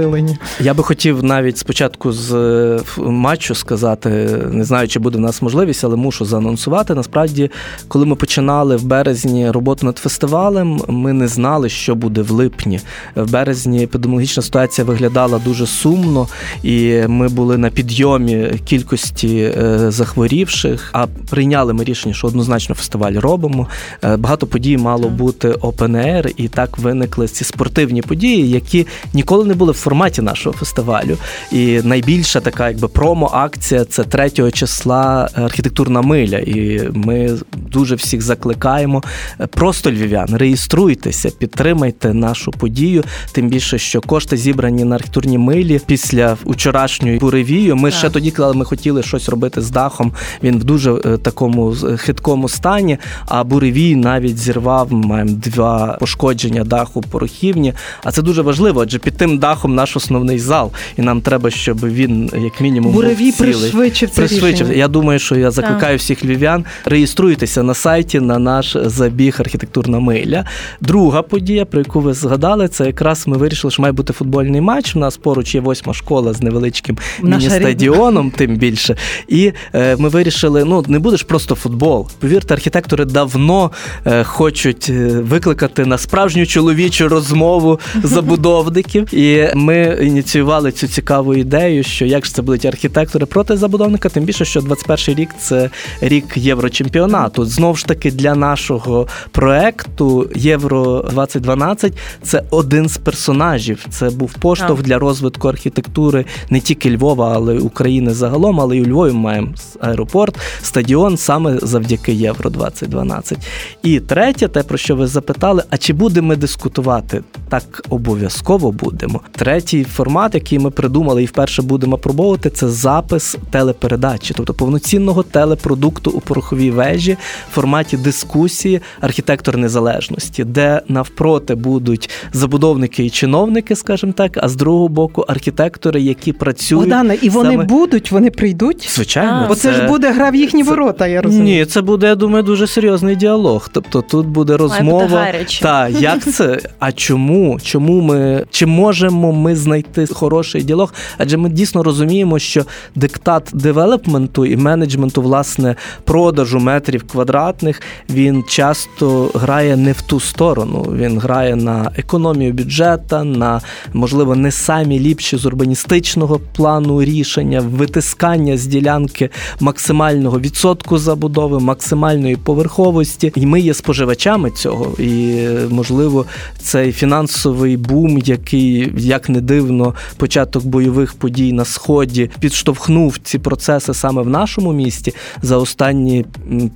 [0.59, 4.09] Я би хотів навіть спочатку з е, матчу сказати,
[4.51, 6.95] не знаю, чи буде в нас можливість, але мушу заанонсувати.
[6.95, 7.51] Насправді,
[7.87, 12.79] коли ми починали в березні роботу над фестивалем, ми не знали, що буде в липні.
[13.15, 16.27] В березні епідеміологічна ситуація виглядала дуже сумно,
[16.63, 20.89] і ми були на підйомі кількості е, захворівших.
[20.93, 23.67] А прийняли ми рішення, що однозначно фестиваль робимо.
[24.03, 29.45] Е, багато подій мало бути open air, і так виникли ці спортивні події, які ніколи
[29.45, 31.17] не були в форматі нашого фестивалю.
[31.51, 36.37] І найбільша така, якби промо-акція це 3 числа архітектурна миля.
[36.37, 39.03] І ми дуже всіх закликаємо.
[39.39, 43.03] Е, просто львів'ян, реєструйтеся, підтримайте нашу подію.
[43.31, 47.75] Тим більше, що кошти зібрані на архітектурні милі після вчорашньої буревію.
[47.75, 47.99] Ми так.
[47.99, 50.13] ще тоді казали, ми хотіли щось робити з дахом.
[50.43, 52.97] Він в дуже е, такому хиткому стані.
[53.25, 54.93] А буревій навіть зірвав.
[54.93, 57.73] Ми маємо два пошкодження даху порохівні.
[58.03, 61.87] А це дуже важливо, адже під тим дахом наш основний зал, і нам треба, щоб
[61.87, 63.53] він як мінімум буревій був цілий.
[63.53, 64.77] пришвидшив пришвидшив.
[64.77, 66.65] Я думаю, що я закликаю всіх львів'ян.
[66.85, 70.45] Реєструйтеся на сайті на наш забіг архітектурна миля.
[70.81, 74.95] Друга подія, про яку ви згадали, це якраз ми вирішили, що має бути футбольний матч.
[74.95, 78.95] У нас поруч є восьма школа з невеличким міні-стадіоном, тим більше.
[79.27, 82.07] І е, ми вирішили: ну не будеш просто футбол.
[82.19, 83.71] Повірте, архітектори давно
[84.05, 89.13] е, хочуть е, викликати на справжню чоловічу розмову забудовників.
[89.13, 94.23] І ми ініціювали цю цікаву ідею, що як ж це будуть архітектори проти забудовника, тим
[94.23, 95.69] більше, що 21 рік це
[96.01, 97.45] рік єврочемпіонату.
[97.45, 103.85] Знову ж таки, для нашого проекту Євро 2012 це один з персонажів.
[103.89, 108.61] Це був поштовх для розвитку архітектури не тільки Львова, але й України загалом.
[108.61, 109.47] Але і у Львові маємо
[109.79, 113.37] аеропорт, стадіон саме завдяки Євро 2012.
[113.83, 117.23] І третє, те про що ви запитали: а чи будемо дискутувати?
[117.49, 119.21] Так обов'язково будемо.
[119.43, 126.11] Третій формат, який ми придумали і вперше будемо пробувати, це запис телепередачі, тобто повноцінного телепродукту
[126.11, 127.17] у пороховій вежі
[127.51, 134.55] в форматі дискусії архітектор незалежності, де навпроти будуть забудовники і чиновники, скажімо так, а з
[134.55, 136.83] другого боку архітектори, які працюють.
[136.83, 137.63] Богдане, і вони саме...
[137.63, 138.89] будуть, вони прийдуть.
[138.89, 140.69] Звичайно, бо це, це ж буде гра в їхні це...
[140.69, 141.07] ворота.
[141.07, 141.59] Я розумію.
[141.59, 143.69] Ні, це буде, я думаю, дуже серйозний діалог.
[143.73, 145.27] Тобто тут буде розмова.
[145.61, 146.59] Та як це?
[146.79, 147.59] А чому?
[147.63, 150.93] Чому ми чи можемо ми знайти хороший діалог?
[151.17, 152.65] Адже ми дійсно розуміємо, що
[152.95, 160.85] диктат девелопменту і менеджменту, власне, продажу метрів квадратних він часто грає не в ту сторону.
[160.95, 163.61] Він грає на економію бюджета, на
[163.93, 172.35] можливо не самі ліпші з урбаністичного плану рішення, витискання з ділянки максимального відсотку забудови, максимальної
[172.35, 173.31] поверховості.
[173.35, 174.95] І ми є споживачами цього.
[174.99, 176.25] І можливо,
[176.59, 183.93] цей фінансовий бум, який як не дивно, початок бойових подій на сході підштовхнув ці процеси
[183.93, 186.25] саме в нашому місті за останні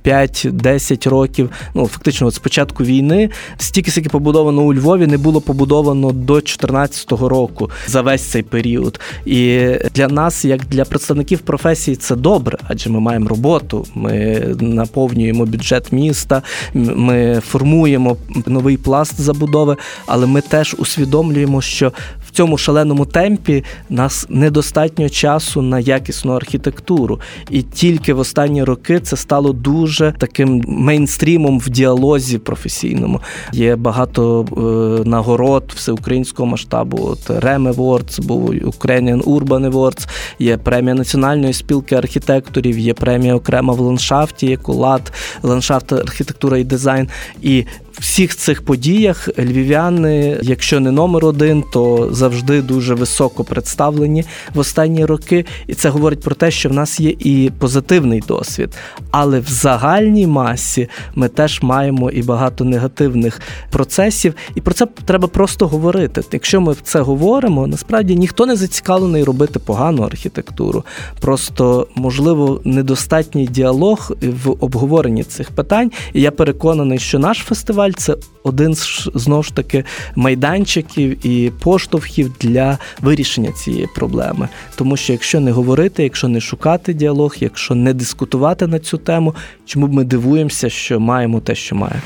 [0.04, 1.50] 5-10 років.
[1.74, 6.34] Ну фактично, от з початку війни стільки, скільки побудовано у Львові, не було побудовано до
[6.34, 9.00] 2014 року за весь цей період.
[9.26, 13.86] І для нас, як для представників професії, це добре, адже ми маємо роботу.
[13.94, 16.42] Ми наповнюємо бюджет міста,
[16.74, 21.92] ми формуємо новий пласт забудови, але ми теж усвідомлюємо, що
[22.38, 27.20] цьому шаленому темпі нас недостатньо часу на якісну архітектуру.
[27.50, 33.20] І тільки в останні роки це стало дуже таким мейнстрімом в діалозі професійному.
[33.52, 36.98] Є багато е, нагород всеукраїнського масштабу.
[37.02, 43.74] От Rem Awards, був Ukrainian Urban Awards, є премія Національної спілки архітекторів, є премія окрема
[43.74, 47.08] в ландшафті, як УЛАД, ландшафт, архітектура і дизайн.
[47.42, 47.64] І
[48.00, 55.04] всіх цих подіях львів'яни, якщо не номер один, то завжди дуже високо представлені в останні
[55.04, 55.44] роки.
[55.66, 58.76] І це говорить про те, що в нас є і позитивний досвід.
[59.10, 64.34] Але в загальній масі ми теж маємо і багато негативних процесів.
[64.54, 66.22] І про це треба просто говорити.
[66.32, 70.84] Якщо ми це говоримо, насправді ніхто не зацікавлений робити погану архітектуру.
[71.20, 75.90] Просто можливо недостатній діалог в обговоренні цих питань.
[76.12, 79.84] І я переконаний, що наш фестиваль фестиваль це один з знову ж таки
[80.16, 84.48] майданчиків і поштовхів для вирішення цієї проблеми.
[84.76, 89.34] Тому що якщо не говорити, якщо не шукати діалог, якщо не дискутувати на цю тему,
[89.66, 92.02] чому б ми дивуємося, що маємо те, що маємо.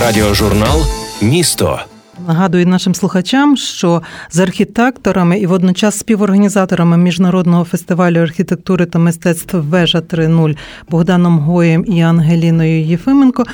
[0.00, 0.82] Радіожурнал
[1.22, 1.80] Місто.
[2.26, 9.98] Нагадую нашим слухачам, що з архітекторами і водночас співорганізаторами міжнародного фестивалю архітектури та мистецтв Вежа
[9.98, 10.56] 3.0
[10.88, 13.44] Богданом Гоєм і Ангеліною Єфименко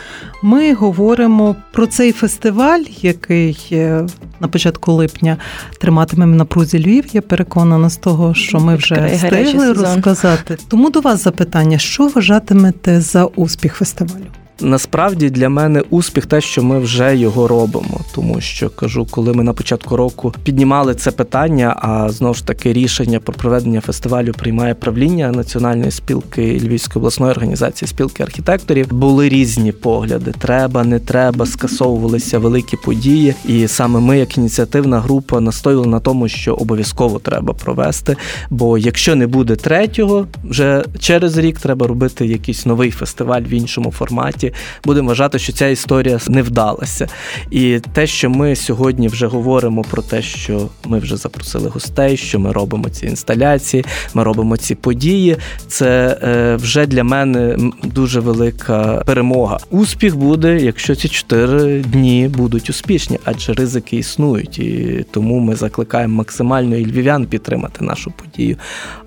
[0.43, 4.07] ми говоримо про цей фестиваль, який е,
[4.41, 5.37] на початку липня
[5.81, 7.05] триматимемо на прузі Львів.
[7.13, 10.59] Я переконана з того, що ми вже встигли розказати.
[10.69, 14.42] Тому до вас запитання: що вважатимете за успіх фестивалю?
[14.61, 19.45] Насправді для мене успіх те, що ми вже його робимо, тому що кажу, коли ми
[19.45, 24.75] на початку року піднімали це питання, а знову ж таки рішення про проведення фестивалю приймає
[24.75, 28.93] правління національної спілки Львівської обласної організації спілки архітекторів.
[28.93, 33.35] Були різні погляди: треба, не треба, скасовувалися великі події.
[33.49, 38.17] І саме ми, як ініціативна група, настоювали на тому, що обов'язково треба провести.
[38.51, 43.91] Бо якщо не буде третього, вже через рік треба робити якийсь новий фестиваль в іншому
[43.91, 44.42] форматі
[44.85, 47.09] будемо вважати, що ця історія не вдалася.
[47.51, 52.41] І те, що ми сьогодні вже говоримо про те, що ми вже запросили гостей, що
[52.41, 55.37] ми робимо ці інсталяції, ми робимо ці події.
[55.69, 59.59] Це е, вже для мене дуже велика перемога.
[59.71, 66.15] Успіх буде, якщо ці чотири дні будуть успішні, адже ризики існують, і тому ми закликаємо
[66.15, 68.57] максимально і львів'ян підтримати нашу подію.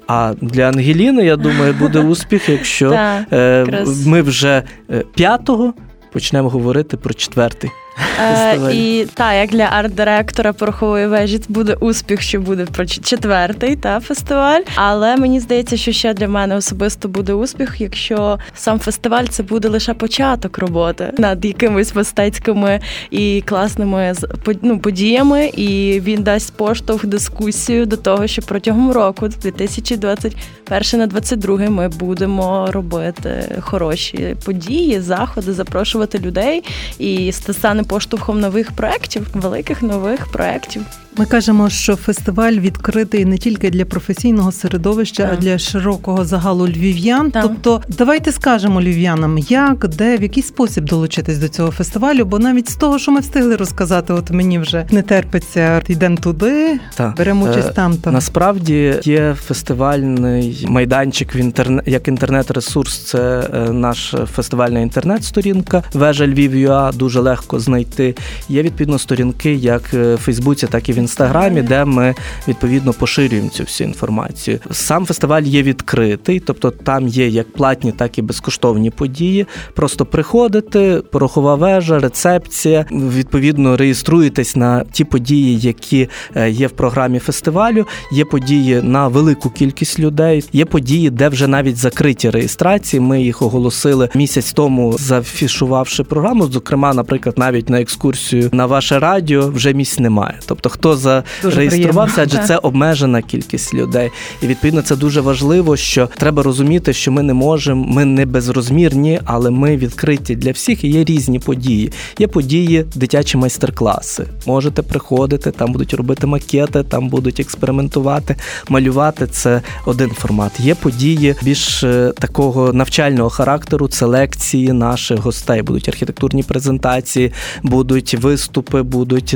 [0.07, 2.91] А для Ангеліни, я думаю, буде успіх, якщо
[3.31, 3.65] е,
[4.05, 5.73] ми вже е, п'ятого
[6.13, 7.69] почнемо говорити про четвертий.
[8.21, 13.99] Е, І так, як для арт-директора порохової вежі буде успіх, що буде про четвертий та
[13.99, 14.61] фестиваль.
[14.75, 19.69] Але мені здається, що ще для мене особисто буде успіх, якщо сам фестиваль це буде
[19.69, 22.79] лише початок роботи над якимись мистецькими
[23.11, 24.13] і класними
[24.61, 31.69] ну, подіями, і він дасть поштовх дискусію до того, що протягом року, 2021 на 2022,
[31.69, 36.63] ми будемо робити хороші події, заходи, запрошувати людей.
[36.99, 40.81] І стане поштовхом нових проєктів, великих нових проєктів.
[41.17, 45.33] Ми кажемо, що фестиваль відкритий не тільки для професійного середовища, так.
[45.33, 47.31] а для широкого загалу львів'ян.
[47.31, 47.43] Так.
[47.43, 52.25] Тобто, давайте скажемо львів'янам, як, де, в який спосіб долучитись до цього фестивалю.
[52.25, 56.79] Бо навіть з того, що ми встигли розказати, от мені вже не терпиться, йдемо туди,
[56.95, 57.15] так.
[57.17, 57.97] беремо участь там.
[57.97, 58.13] там.
[58.13, 62.97] Насправді є фестивальний майданчик в інтернет як інтернет-ресурс.
[62.97, 65.83] Це е, наш фестивальна інтернет-сторінка.
[65.93, 68.15] Вежа Львів.ua, дуже легко знайти.
[68.49, 72.15] Є відповідно сторінки, як в Фейсбуці, так і в інстаграмі, де ми
[72.47, 74.59] відповідно поширюємо цю всю інформацію.
[74.71, 79.45] Сам фестиваль є відкритий, тобто там є як платні, так і безкоштовні події.
[79.73, 82.85] Просто приходите, порохова вежа, рецепція.
[82.91, 87.85] Відповідно, реєструєтесь на ті події, які е, є в програмі фестивалю.
[88.11, 90.43] Є події на велику кількість людей.
[90.53, 92.99] Є події, де вже навіть закриті реєстрації.
[92.99, 96.47] Ми їх оголосили місяць тому, зафішувавши програму.
[96.47, 100.39] Зокрема, наприклад, навіть на екскурсію на ваше радіо вже місць немає.
[100.45, 104.11] Тобто, хто зареєструвався, адже це обмежена кількість людей.
[104.41, 109.19] І відповідно це дуже важливо, що треба розуміти, що ми не можемо, ми не безрозмірні,
[109.25, 110.83] але ми відкриті для всіх.
[110.83, 111.91] І є різні події.
[112.19, 114.25] Є події, дитячі майстер-класи.
[114.45, 118.35] Можете приходити, там будуть робити макети, там будуть експериментувати,
[118.69, 119.27] малювати.
[119.27, 120.59] Це один формат.
[120.59, 123.87] Є події більш е, такого навчального характеру.
[123.87, 125.61] Це лекції наших гостей.
[125.61, 127.31] Будуть архітектурні презентації,
[127.63, 129.35] будуть виступи, будуть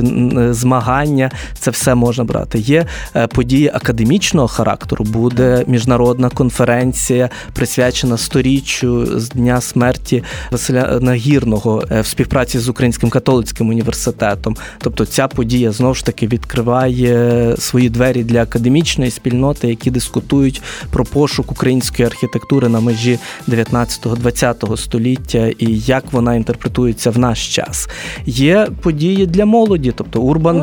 [0.52, 2.60] змагання це все можна брати.
[2.60, 2.86] Є
[3.16, 5.06] е, події академічного характеру.
[5.06, 13.10] Буде міжнародна конференція, присвячена сторіччю з дня смерті Василя Нагірного е, в співпраці з Українським
[13.10, 14.58] католицьким університетом.
[14.78, 21.06] Тобто ця подія знову ж таки відкриває свої двері для академічної спільноти, які дискутують про
[21.06, 27.90] пошук української архітектури на межі 19-20 століття і як вона інтерпретується в наш час.
[28.26, 30.62] Є події для молоді, тобто урбан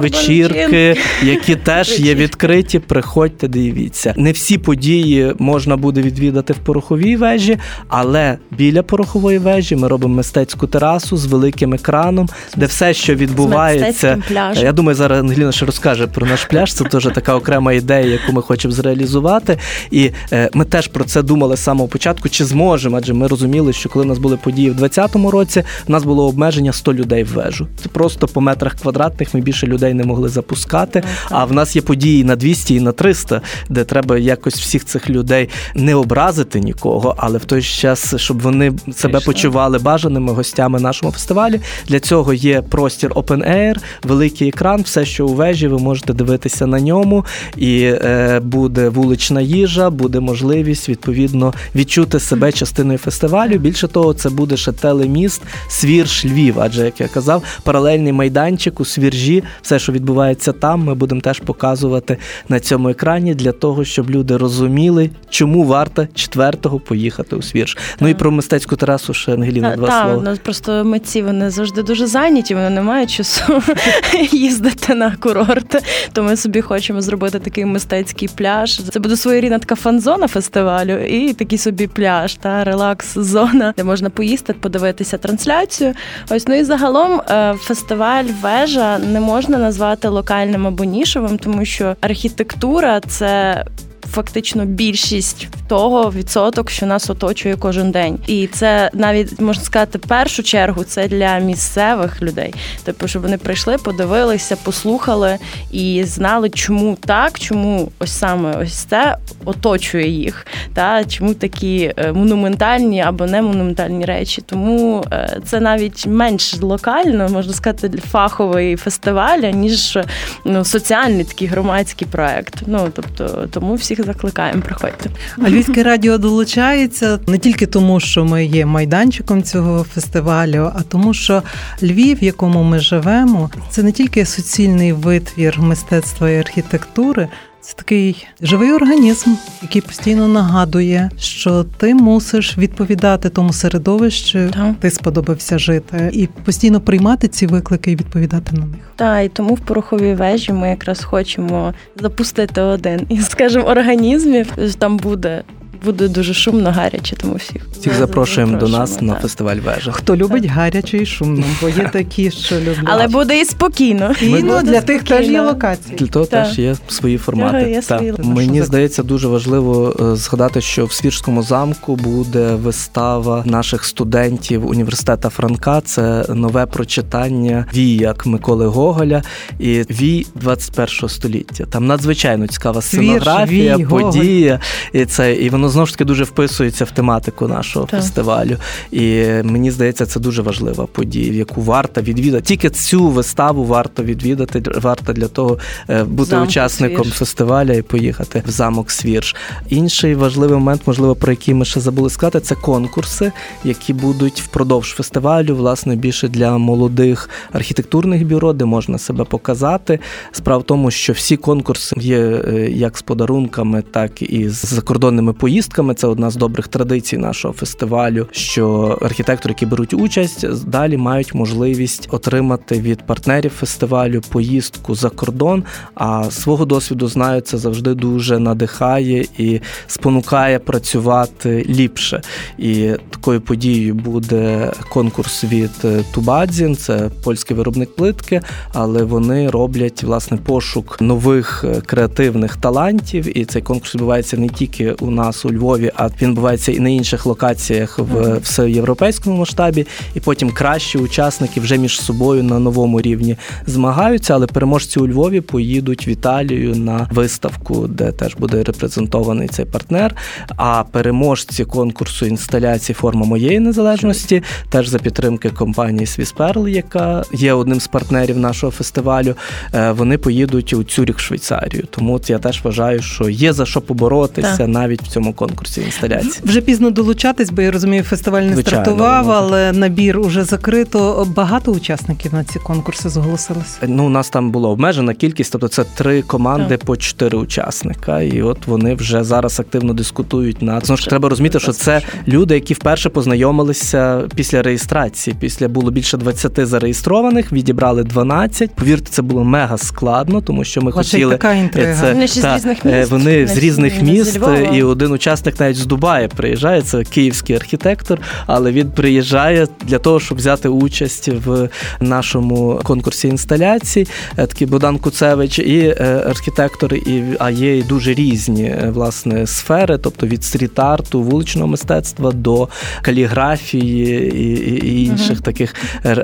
[0.77, 2.79] вечір які теж є відкриті.
[2.87, 4.15] Приходьте, дивіться.
[4.17, 7.59] Не всі події можна буде відвідати в пороховій вежі,
[7.89, 14.23] але біля порохової вежі ми робимо мистецьку терасу з великим екраном, де все, що відбувається.
[14.63, 16.75] Я думаю, зараз Ангеліна ще розкаже про наш пляж.
[16.75, 19.59] Це теж така окрема ідея, яку ми хочемо зреалізувати.
[19.91, 23.73] І е, ми теж про це думали з самого початку, чи зможемо, адже ми розуміли,
[23.73, 27.25] що коли у нас були події в 2020 році, у нас було обмеження 100 людей
[27.25, 27.67] в вежу.
[27.83, 31.03] Це просто по метрах квадратних ми більше людей не могли запустити пропускати.
[31.31, 35.11] А в нас є події на 200 і на 300, де треба якось всіх цих
[35.11, 41.13] людей не образити нікого, але в той час, щоб вони себе почували бажаними гостями нашому
[41.13, 41.61] фестивалі.
[41.89, 46.67] Для цього є простір Open Air, великий екран, все, що у вежі, ви можете дивитися
[46.67, 47.25] на ньому,
[47.57, 53.59] і е, буде вулична їжа, буде можливість відповідно відчути себе частиною фестивалю.
[53.59, 56.61] Більше того, це буде ще телеміст Свірж Львів.
[56.61, 61.41] Адже як я казав, паралельний майданчик у свіржі, все, що відбувається там, ми будемо теж
[61.41, 62.19] показувати
[62.49, 67.77] на цьому екрані для того, щоб люди розуміли, чому варто четвертого поїхати у свірж.
[68.01, 70.23] Ну і про мистецьку терасу ще Ангеліна два Так, слова.
[70.23, 73.63] нас просто митці вони завжди дуже зайняті, вони не мають часу
[74.33, 75.85] їздити на курорт.
[76.13, 78.81] То ми собі хочемо зробити такий мистецький пляж.
[78.91, 84.53] Це буде своєрідна така фан-зона фестивалю, і такий собі пляж, та релакс-зона, де можна поїсти,
[84.53, 85.95] подивитися трансляцію.
[86.31, 90.36] Ось ну і загалом е, фестиваль вежа не можна назвати локальним
[90.67, 93.65] або нішовим, тому що архітектура це.
[94.11, 100.09] Фактично більшість того відсоток, що нас оточує кожен день, і це навіть можна сказати, в
[100.09, 102.55] першу чергу це для місцевих людей.
[102.85, 105.39] Тобто, щоб вони прийшли, подивилися, послухали
[105.71, 112.13] і знали, чому так, чому ось саме ось це оточує їх, та чому такі е,
[112.13, 114.43] монументальні або не монументальні речі.
[114.47, 119.99] Тому е, це навіть менш локально, можна сказати, фаховий фестиваль, ніж
[120.45, 122.55] ну соціальний такий громадський проект.
[122.67, 125.11] Ну тобто, тому всіх закликаємо приходьте.
[125.39, 131.15] А Львівське радіо долучається не тільки тому, що ми є майданчиком цього фестивалю, а тому,
[131.15, 131.43] що
[131.83, 137.29] Львів, в якому ми живемо, це не тільки суцільний витвір мистецтва і архітектури.
[137.67, 139.31] Це такий живий організм,
[139.63, 144.75] який постійно нагадує, що ти мусиш відповідати тому середовищу, Так.
[144.81, 148.81] ти сподобався жити, і постійно приймати ці виклики і відповідати на них.
[148.97, 154.53] Та і тому в пороховій вежі ми якраз хочемо запустити один із, скажімо, організмів.
[154.79, 155.43] Там буде.
[155.85, 159.93] Буде дуже шумно, гаряче, тому всіх Всіх запрошуємо до нас на фестиваль вежа.
[159.93, 162.79] Хто любить гаряче і шумно, бо є такі, що люблять.
[162.85, 164.15] Але буде і спокійно.
[164.23, 165.97] і ну, для тих теж є локації.
[165.97, 166.49] Для того Так.
[166.49, 167.71] теж є свої формати.
[167.71, 167.99] Є Так.
[167.99, 168.15] свої.
[168.19, 175.29] Мені здається, дуже важливо е, згадати, що в Свірському замку буде вистава наших студентів університету
[175.29, 175.81] Франка.
[175.81, 179.23] Це нове прочитання вій як Миколи Гоголя
[179.59, 181.65] і вій 21 століття.
[181.71, 184.03] Там надзвичайно цікава сценографія, Вій, Гоголь.
[184.03, 184.61] подія.
[184.93, 188.01] І це і воно знову ж таки дуже вписується в тематику нашого Так.
[188.01, 188.57] фестивалю.
[188.93, 192.43] І мені здається, це дуже важлива подія, в яку варто відвідати.
[192.43, 195.59] Тільки цю виставу варто відвідати, варто для того
[195.89, 197.17] е, бути Замку учасником Свірж.
[197.17, 199.37] фестиваля і поїхати в замок Свірж.
[199.69, 203.33] Інший важливий момент, можливо, про який ми ще забули сказати, це конкурси,
[203.65, 209.99] які будуть впродовж фестивалю, власне, більше для молодих архітектурних бюро, де можна себе показати.
[210.33, 215.33] Справа в тому, що всі конкурси є е, як з подарунками, так і з закордонними
[215.33, 215.56] поїздками.
[215.63, 218.27] Це одна з добрих традицій нашого фестивалю.
[218.31, 225.65] Що архітектори, які беруть участь, далі мають можливість отримати від партнерів фестивалю поїздку за кордон.
[225.95, 232.23] А свого досвіду знаю, це завжди дуже надихає і спонукає працювати ліпше.
[232.59, 238.41] І такою подією буде конкурс від е, Тубадзін, це польський виробник плитки,
[238.73, 243.39] але вони роблять власне пошук нових е, креативних талантів.
[243.39, 246.89] І цей конкурс відбувається не тільки у нас у Львові, а він відбувається і на
[246.89, 249.87] інших локаціях в всеєвропейському масштабі.
[250.15, 253.37] І потім кращі учасники вже між собою на новому рівні
[253.67, 259.65] змагаються, але переможці у Львові поїдуть в Італію на виставку, де теж буде репрезентований цей
[259.65, 260.15] партнер.
[260.57, 267.81] А переможці конкурсу інсталяції форма моєї незалежності теж за підтримки компанії Свісперл, яка є одним
[267.81, 269.35] з партнерів нашого фестивалю.
[269.75, 271.85] е, Вони поїдуть у Цюріх, Швейцарію.
[271.91, 274.69] Тому от я теж вважаю, що є за що поборотися Так.
[274.69, 276.35] навіть в цьому конкурсі інсталяції.
[276.45, 281.27] Вже пізно долучатись, бо я розумію, фестиваль не Звичайно, стартував, але набір уже закрито.
[281.37, 283.79] Багато учасників на ці конкурси зголосилися.
[283.87, 288.21] Ну, у нас там була обмежена кількість, тобто це три команди по чотири учасника.
[288.21, 292.55] І от вони вже зараз активно дискутують над знову ж треба розуміти, що це люди,
[292.55, 295.37] які вперше познайомилися після реєстрації.
[295.41, 298.71] Після було більше 20 зареєстрованих, відібрали 12.
[298.75, 302.01] Повірте, це було мега складно, тому що ми Ваша хотіли така інтрига.
[302.01, 304.41] Це, Вони ще з різних е, міст, Вони з різних міст,
[304.73, 305.26] і один учасник
[305.61, 306.83] навіть з Дубая приїжджає.
[306.83, 311.69] Це київський архітектор, але він приїжджає для того, щоб взяти участь в
[312.01, 314.07] нашому конкурсі інсталяцій.
[314.37, 319.47] Е, такий Богдан Куцевич і е, архітектори, і а є і дуже різні е, власне
[319.47, 322.69] сфери, тобто від стріт-арту, вуличного мистецтва до
[323.03, 325.43] каліграфії і, і інших uh-huh.
[325.43, 325.75] таких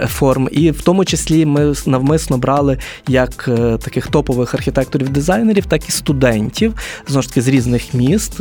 [0.07, 0.49] форм.
[0.53, 2.79] І в тому числі ми навмисно брали
[3.09, 3.51] як
[3.85, 6.75] таких топових архітекторів-дизайнерів, так і студентів
[7.09, 8.41] знову ж таки з різних міст.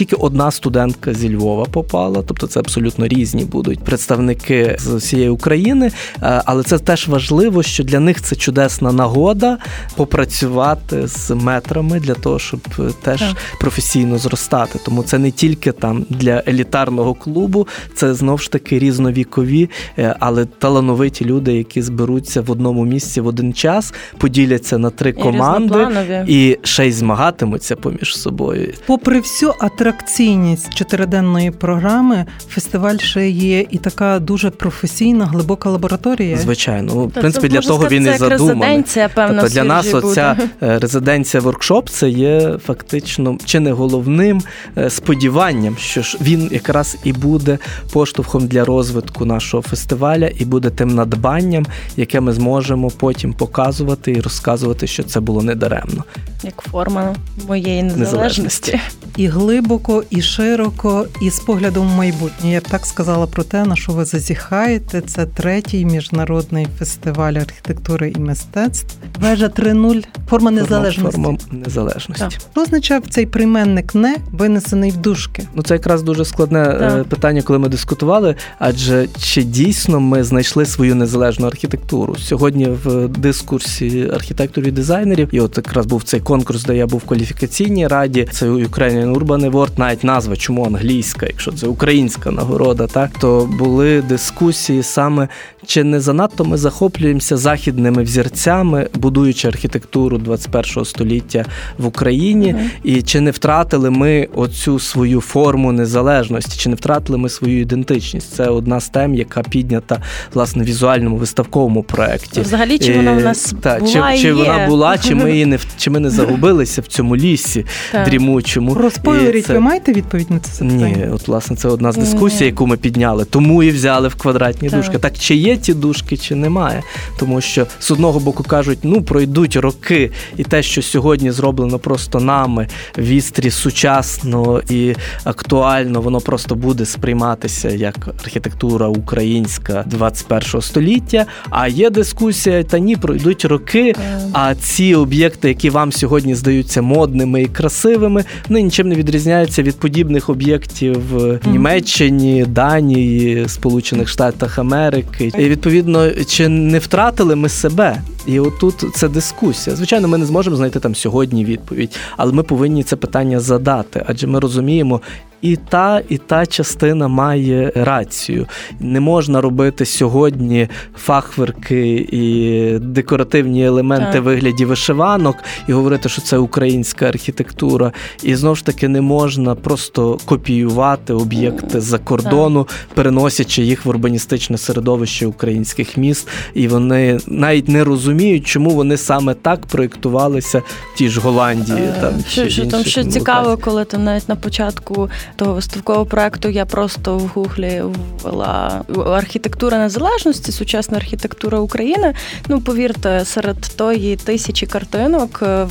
[0.00, 5.90] Тільки одна студентка зі Львова попала, тобто це абсолютно різні будуть представники з всієї України.
[6.20, 9.58] Але це теж важливо, що для них це чудесна нагода
[9.96, 12.60] попрацювати з метрами для того, щоб
[13.02, 13.36] теж так.
[13.60, 14.78] професійно зростати.
[14.84, 20.44] Тому це не тільки там для елітарного клубу, це знову ж таки різновікові, е, але
[20.44, 25.86] талановиті люди, які зберуться в одному місці в один час, поділяться на три команди
[26.26, 28.72] і, і ще й змагатимуться поміж собою.
[28.86, 29.54] Попри всю
[29.90, 36.36] атракційність чотириденної програми, фестиваль ще є і така дуже професійна, глибока лабораторія.
[36.36, 38.62] Звичайно, ну, в принципі, для того він і задуманий.
[38.62, 44.42] Резиденція, певно, тобто для нас оця е, резиденція воркшоп це є фактично чи не головним
[44.78, 47.58] е, сподіванням, що ж він якраз і буде
[47.92, 51.66] поштовхом для розвитку нашого фестиваля, і буде тим надбанням,
[51.96, 56.04] яке ми зможемо потім показувати і розказувати, що це було недаремно.
[56.44, 57.14] Як форма
[57.48, 58.80] моєї незалежності.
[59.16, 59.79] І глибоко,
[60.10, 62.52] і широко, і з поглядом в майбутнє.
[62.52, 65.00] Я б так сказала про те, на що ви зазіхаєте.
[65.00, 68.96] Це третій міжнародний фестиваль архітектури і мистецтв.
[69.20, 71.22] Вежа 3.0 форма незалежності.
[71.22, 72.24] Форма незалежності.
[72.24, 72.32] Так.
[72.52, 75.42] Що означав цей прийменник не винесений в дужки?
[75.54, 77.04] Ну це якраз дуже складне е, так.
[77.04, 78.34] питання, коли ми дискутували.
[78.58, 82.16] Адже чи дійсно ми знайшли свою незалежну архітектуру?
[82.16, 87.00] Сьогодні в дискурсі архітекторів і дизайнерів, і от якраз був цей конкурс, де я був
[87.00, 88.28] в кваліфікаційній раді.
[88.32, 94.02] Це Ukrainian Urban Award, навіть назва, чому англійська, якщо це українська нагорода, так то були
[94.02, 95.28] дискусії саме
[95.70, 101.44] чи не занадто ми захоплюємося західними взірцями, будуючи архітектуру 21 століття
[101.78, 102.68] в Україні, uh-huh.
[102.84, 108.34] і чи не втратили ми оцю свою форму незалежності, чи не втратили ми свою ідентичність?
[108.34, 110.02] Це одна з тем, яка піднята
[110.34, 112.40] власне в візуальному виставковому проєкті.
[112.40, 115.58] Взагалі, чи вона в нас та, була чи, чи вона була, чи ми її не
[115.78, 117.66] чи ми не загубилися в цьому лісі
[118.04, 118.74] дрімучому?
[118.74, 119.52] Розпойлеріть, це...
[119.52, 120.96] ви маєте відповідь на це запитання?
[120.96, 124.70] Ні, от власне це одна з дискусій, яку ми підняли, тому і взяли в квадратні
[124.70, 124.78] так.
[124.78, 124.98] дужки.
[124.98, 126.82] Так чи є ті дужки, чи немає?
[127.18, 132.20] Тому що з одного боку кажуть, ну пройдуть роки, і те, що сьогодні зроблено просто
[132.20, 134.94] нами вістрі сучасно і
[135.24, 141.26] актуально, воно просто буде сприйматися як архітектура українська 21 століття.
[141.50, 143.94] А є дискусія, та ні, пройдуть роки.
[144.32, 149.78] А ці об'єкти, які вам сьогодні здаються модними і красивими, вони нічим не відрізняються від
[149.78, 155.32] подібних об'єктів в Німеччині, Данії, Сполучених Штатах Америки.
[155.40, 158.02] І відповідно, чи не втратили ми себе?
[158.26, 159.76] І отут це дискусія.
[159.76, 164.26] Звичайно, ми не зможемо знайти там сьогодні відповідь, але ми повинні це питання задати, адже
[164.26, 165.00] ми розуміємо,
[165.42, 168.46] і та, і та частина має рацію.
[168.80, 174.24] Не можна робити сьогодні фахверки і декоративні елементи так.
[174.24, 175.36] вигляді вишиванок
[175.68, 177.92] і говорити, що це українська архітектура.
[178.22, 182.76] І знову ж таки не можна просто копіювати об'єкти з-за кордону, так.
[182.94, 186.28] переносячи їх в урбаністичне середовище українських міст.
[186.54, 190.62] І вони навіть не розуміють, чому вони саме так проєктувалися
[190.94, 191.78] в тій ж Голландії.
[191.78, 196.48] Е, там, Що, що там ще цікаво, коли там навіть на початку того виставкового проекту
[196.48, 197.82] я просто в гуглі
[198.22, 202.14] ввела архітектура незалежності, сучасна архітектура України.
[202.48, 205.66] Ну, повірте, серед тої тисячі картинок е,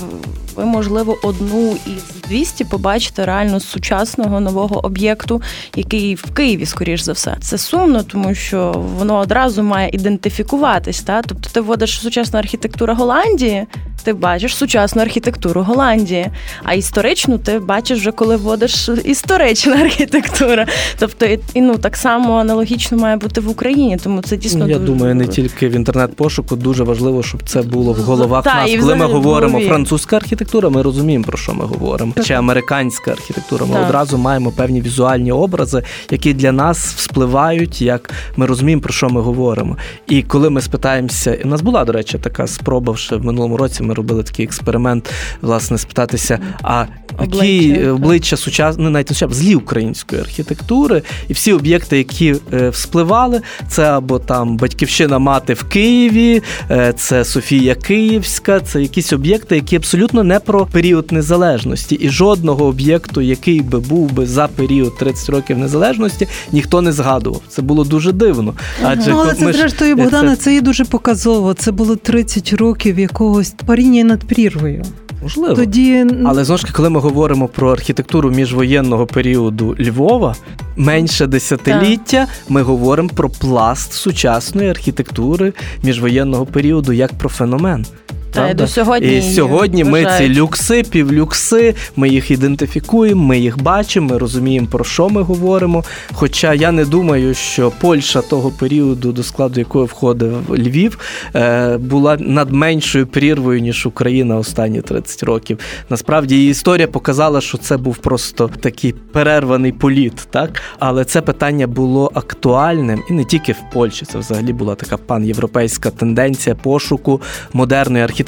[0.56, 5.42] ви, можливо, одну із 200 побачите реально сучасного нового об'єкту,
[5.76, 7.38] який в Києві, скоріш за все.
[7.42, 11.02] Це сумно, тому що воно одразу має ідентифікуватись.
[11.02, 11.22] Та?
[11.22, 13.66] Тобто ти вводиш сучасна архітектура Голландії,
[14.10, 16.28] ти бачиш сучасну архітектуру Голландії,
[16.64, 20.68] а історичну ти бачиш вже, коли вводиш історична архітектура.
[21.00, 24.92] Тобто, і ну так само аналогічно має бути в Україні, тому це дійсно я дуже...
[24.92, 28.76] думаю, не тільки в інтернет-пошуку дуже важливо, щоб це було в головах Та, нас.
[28.80, 32.14] Коли ми говоримо французька архітектура, ми розуміємо про що ми говоримо.
[32.24, 33.86] Чи американська архітектура, ми так.
[33.86, 39.22] одразу маємо певні візуальні образи, які для нас вспливають, як ми розуміємо, про що ми
[39.22, 39.78] говоримо.
[40.08, 43.84] І коли ми спитаємося, в нас була, до речі, така спроба ще в минулому році.
[43.84, 45.10] Ми робили такий експеримент,
[45.42, 46.86] власне, спитатися, а
[47.22, 52.70] які обличчя сучасної, ну, навіть не сучасної, злі української архітектури, і всі об'єкти, які е,
[52.70, 56.42] вспливали, це або там батьківщина мати в Києві,
[56.72, 61.96] е, це Софія Київська, це якісь об'єкти, які абсолютно не про період незалежності.
[61.96, 67.42] І жодного об'єкту, який би був би за період 30 років незалежності, ніхто не згадував.
[67.50, 68.54] Це було дуже дивно.
[68.84, 71.54] Адже Ну, але це зрештою, Богдане, це є дуже показово.
[71.54, 74.84] Це було 30 років якогось паріння над прірвою.
[75.22, 75.56] можливо.
[75.56, 80.36] Тоді Але знову ж таки, коли ми говоримо про архітектуру міжвоєнного періоду Львова,
[80.76, 85.54] менше десятиліття, ми говоримо про пласт сучасної архітектури
[85.84, 87.86] міжвоєнного періоду як про феномен.
[88.32, 94.08] Та, до сьогодні І сьогодні ми ці люкси, півлюкси, ми їх ідентифікуємо, ми їх бачимо,
[94.10, 95.84] ми розуміємо, про що ми говоримо.
[96.14, 101.00] Хоча я не думаю, що Польща того періоду, до складу якої входив Львів,
[101.36, 105.60] е, була над меншою прірвою, ніж Україна останні 30 років.
[105.90, 110.62] Насправді її історія показала, що це був просто такий перерваний політ, так?
[110.80, 114.06] Але це питання було актуальним і не тільки в Польщі.
[114.06, 117.22] Це взагалі була така панєвропейська тенденція пошуку
[117.54, 118.19] модерної архітектури,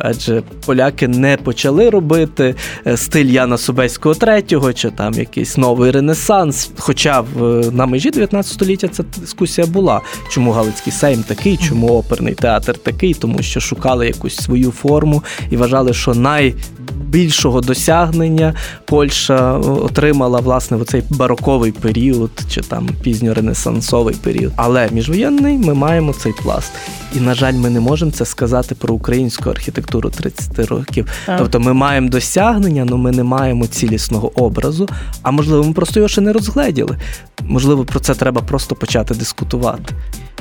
[0.00, 2.54] адже поляки не почали робити
[2.86, 6.70] е, стиль Яна Собеського III чи там якийсь новий ренесанс.
[6.78, 10.00] Хоча в, е, на межі 19 століття ця дискусія була.
[10.30, 15.56] Чому Галицький сейм такий, чому оперний театр такий, тому що шукали якусь свою форму і
[15.56, 24.14] вважали, що найбільшого досягнення Польща е, отримала власне в цей бароковий період чи там пізньоренесансовий
[24.14, 24.52] період.
[24.56, 26.72] Але міжвоєнний ми маємо цей пласт.
[27.16, 31.06] І, на жаль, ми не можемо це сказати про українську архітектуру 30 років.
[31.26, 31.38] Так.
[31.38, 34.88] Тобто ми маємо досягнення, але ми не маємо цілісного образу.
[35.22, 36.96] А можливо, ми просто його ще не розгледіли.
[37.42, 39.94] Можливо, про це треба просто почати дискутувати.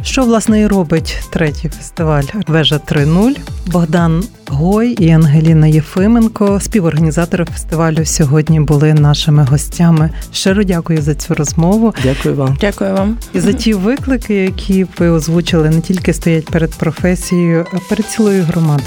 [0.04, 3.38] Що власне і робить третій фестиваль Вежа 3.0.
[3.68, 10.10] Богдан Гой і Ангеліна Єфименко, співорганізатори фестивалю, сьогодні були нашими гостями.
[10.34, 12.58] Щиро дякую за цю розмову Дякую вам.
[12.62, 13.18] Дякую вам.
[13.34, 18.44] і за ті виклики, які ви озвучили, не тільки стоять перед професією, а перед цілою
[18.44, 18.87] громадою.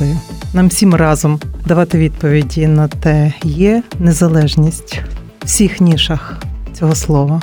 [0.55, 5.01] Нам всім разом давати відповіді на те, є незалежність
[5.42, 6.42] в всіх нішах
[6.78, 7.42] цього слова.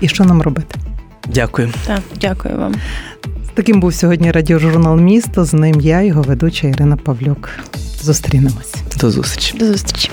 [0.00, 0.78] І що нам робити?
[1.28, 1.72] Дякую.
[1.86, 2.74] Так, дякую вам.
[3.54, 5.44] Таким був сьогодні радіожурнал Місто.
[5.44, 7.48] З ним я, його ведуча Ірина Павлюк.
[8.02, 8.74] Зустрінемось.
[9.00, 9.58] До зустрічі.
[9.58, 10.10] До зустрічі.